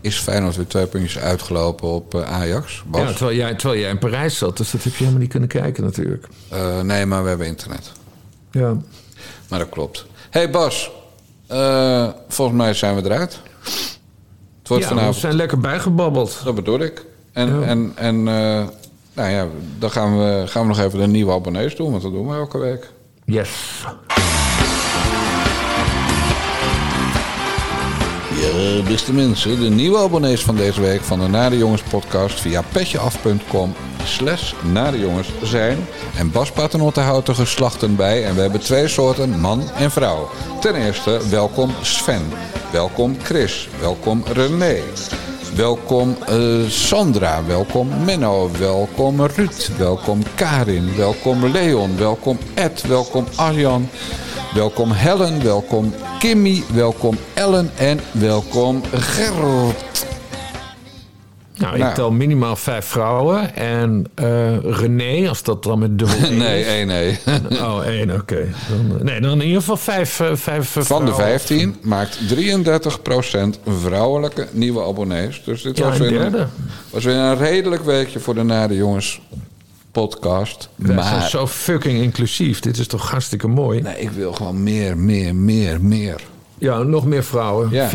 [0.00, 2.82] is Feyenoord weer twee puntjes uitgelopen op eh, Ajax.
[2.86, 3.00] Bas?
[3.00, 4.56] Ja, terwijl jij, terwijl jij in Parijs zat.
[4.56, 6.26] Dus dat heb je helemaal niet kunnen kijken natuurlijk.
[6.48, 7.92] Eh, nee, maar we hebben internet.
[8.50, 8.76] Ja.
[9.48, 10.06] Maar dat klopt.
[10.30, 10.90] hey Bas,
[11.46, 13.40] eh, volgens mij zijn we eruit.
[14.58, 15.14] Het wordt ja, vanavond.
[15.14, 16.40] we zijn lekker bijgebabbeld.
[16.44, 17.04] Dat bedoel ik.
[17.32, 17.66] En, Ja.
[17.66, 18.22] en, en
[19.12, 19.46] nou ja,
[19.78, 22.34] dan gaan we, gaan we nog even de nieuwe abonnees doen, want dat doen we
[22.34, 22.90] elke week.
[23.24, 23.50] Yes.
[28.84, 33.74] Beste mensen, de nieuwe abonnees van deze week van de Nare Jongens podcast via petjeaf.com
[34.04, 35.78] slash Nare Jongens zijn.
[36.16, 40.30] En Bas Paternotte houdt er geslachten bij en we hebben twee soorten man en vrouw.
[40.60, 42.22] Ten eerste, welkom Sven.
[42.72, 43.68] Welkom Chris.
[43.80, 44.82] Welkom René.
[45.54, 53.88] Welkom eh, Sandra, welkom Menno, welkom Ruud, welkom Karin, welkom Leon, welkom Ed, welkom Arjan,
[54.54, 57.70] welkom Helen, welkom Kimmy, welkom Ellen.
[57.76, 60.07] En welkom Gerrit.
[61.58, 61.94] Nou, ik Nou.
[61.94, 63.54] tel minimaal vijf vrouwen.
[63.56, 67.18] En eh, René, als dat dan met dubbel E Nee, één nee.
[67.66, 68.36] Oh, één, oké.
[68.36, 71.14] Eh, Nee, dan in ieder geval vijf, eh, vijf Van de.
[71.14, 75.42] 15 maakt 33% vrouwelijke nieuwe abonnees.
[75.44, 76.46] Dus dit Ja, was, weer een,
[76.90, 79.20] was weer een redelijk weekje voor de Nare Jongens
[79.92, 80.68] podcast.
[80.74, 82.60] Wij zijn Maar zo fucking inclusief.
[82.60, 83.80] Dit is toch hartstikke mooi?
[83.80, 86.20] nee, ik wil gewoon meer, meer, meer, meer.
[86.58, 87.68] Ja, nog meer vrouwen.
[87.70, 87.90] Ja.
[87.90, 87.92] 50-50?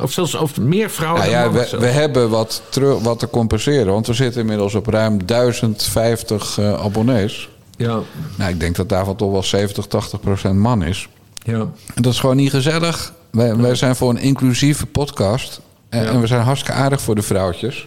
[0.00, 3.18] Of zelfs of meer vrouwen Nou dan ja, mannen we, we hebben wat, terug, wat
[3.18, 3.92] te compenseren.
[3.92, 7.48] Want we zitten inmiddels op ruim 1050 eh, abonnees.
[7.76, 8.00] Ja,
[8.36, 11.08] Nou, ik denk dat daarvan toch wel 70, 80 procent man is.
[11.42, 11.66] ja.
[11.94, 13.12] En dat is gewoon niet gezellig.
[13.30, 15.60] Wij, wij zijn voor een inclusieve podcast.
[15.88, 16.10] En, Ja.
[16.10, 17.86] en we zijn hartstikke aardig voor de vrouwtjes.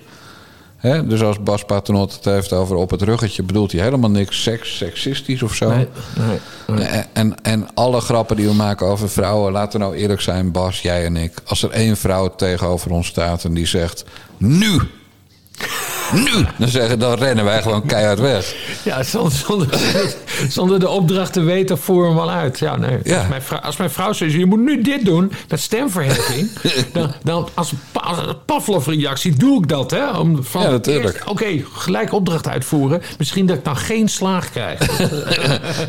[0.79, 1.07] Hè?
[1.07, 3.43] Dus als Bas Paternot het heeft over op het ruggetje...
[3.43, 5.69] bedoelt hij helemaal niks seks, seksistisch of zo.
[5.69, 6.39] Nee, nee,
[6.77, 6.87] nee.
[6.87, 9.51] En, en, en alle grappen die we maken over vrouwen...
[9.51, 11.33] laten we nou eerlijk zijn, Bas, jij en ik.
[11.45, 14.05] Als er één vrouw tegenover ons staat en die zegt...
[14.37, 14.79] Nu!
[16.13, 16.45] Nu!
[16.57, 18.55] Dan, zeggen, dan rennen wij gewoon keihard weg.
[18.83, 19.67] Ja, zonder, zonder,
[20.49, 22.59] zonder de opdracht te weten, voer hem wel uit.
[22.59, 22.99] Ja, nee.
[23.03, 23.17] Ja.
[23.17, 26.49] Als, mijn vrouw, als mijn vrouw zegt, je moet nu dit doen, met stemverheffing...
[26.93, 30.17] dan, dan als, als Pavlov-reactie doe ik dat, hè?
[30.17, 31.21] Om van, Ja, natuurlijk.
[31.25, 33.01] Oké, gelijk opdracht uitvoeren.
[33.17, 34.99] Misschien dat ik dan geen slaag krijg.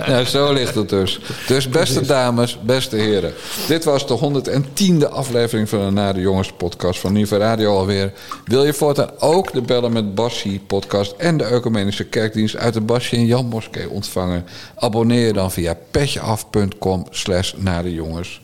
[0.06, 1.20] Ja, zo ligt het dus.
[1.46, 3.32] Dus beste dames, beste heren.
[3.66, 8.12] Dit was de 110e aflevering van de Nare Jongens podcast van Niva Radio alweer.
[8.44, 12.80] Wil je voortaan ook de Bellen met Bassie podcast en de Ecumenische Kerkdienst uit de
[12.80, 14.44] Basje en Jan Moskee ontvangen?
[14.76, 18.40] Abonneer je dan via petjeaf.com slash Nare Jongens.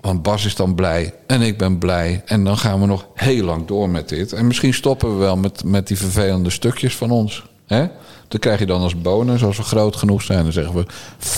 [0.00, 2.22] Want Bas is dan blij en ik ben blij.
[2.26, 4.32] En dan gaan we nog heel lang door met dit.
[4.32, 7.46] En misschien stoppen we wel met, met die vervelende stukjes van ons.
[7.66, 7.86] Hè?
[8.28, 9.44] Dat krijg je dan als bonus.
[9.44, 10.84] Als we groot genoeg zijn, dan zeggen we...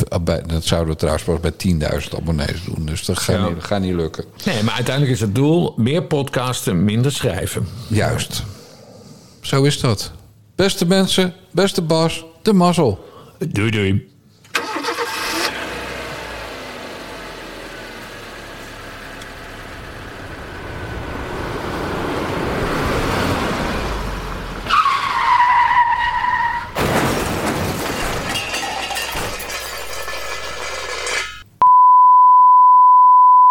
[0.09, 1.53] ah, Dat zouden we trouwens pas bij
[2.03, 2.87] 10.000 abonnees doen.
[2.87, 3.45] Dus dat gaat, Ja.
[3.47, 4.25] niet, dat gaat niet lukken.
[4.45, 7.67] Nee, maar uiteindelijk is het doel meer podcasten, minder schrijven.
[7.89, 8.43] Juist.
[9.43, 10.13] Zo is dat.
[10.55, 13.05] Beste mensen, beste Bas, de mazzel.
[13.39, 14.12] Doei doei.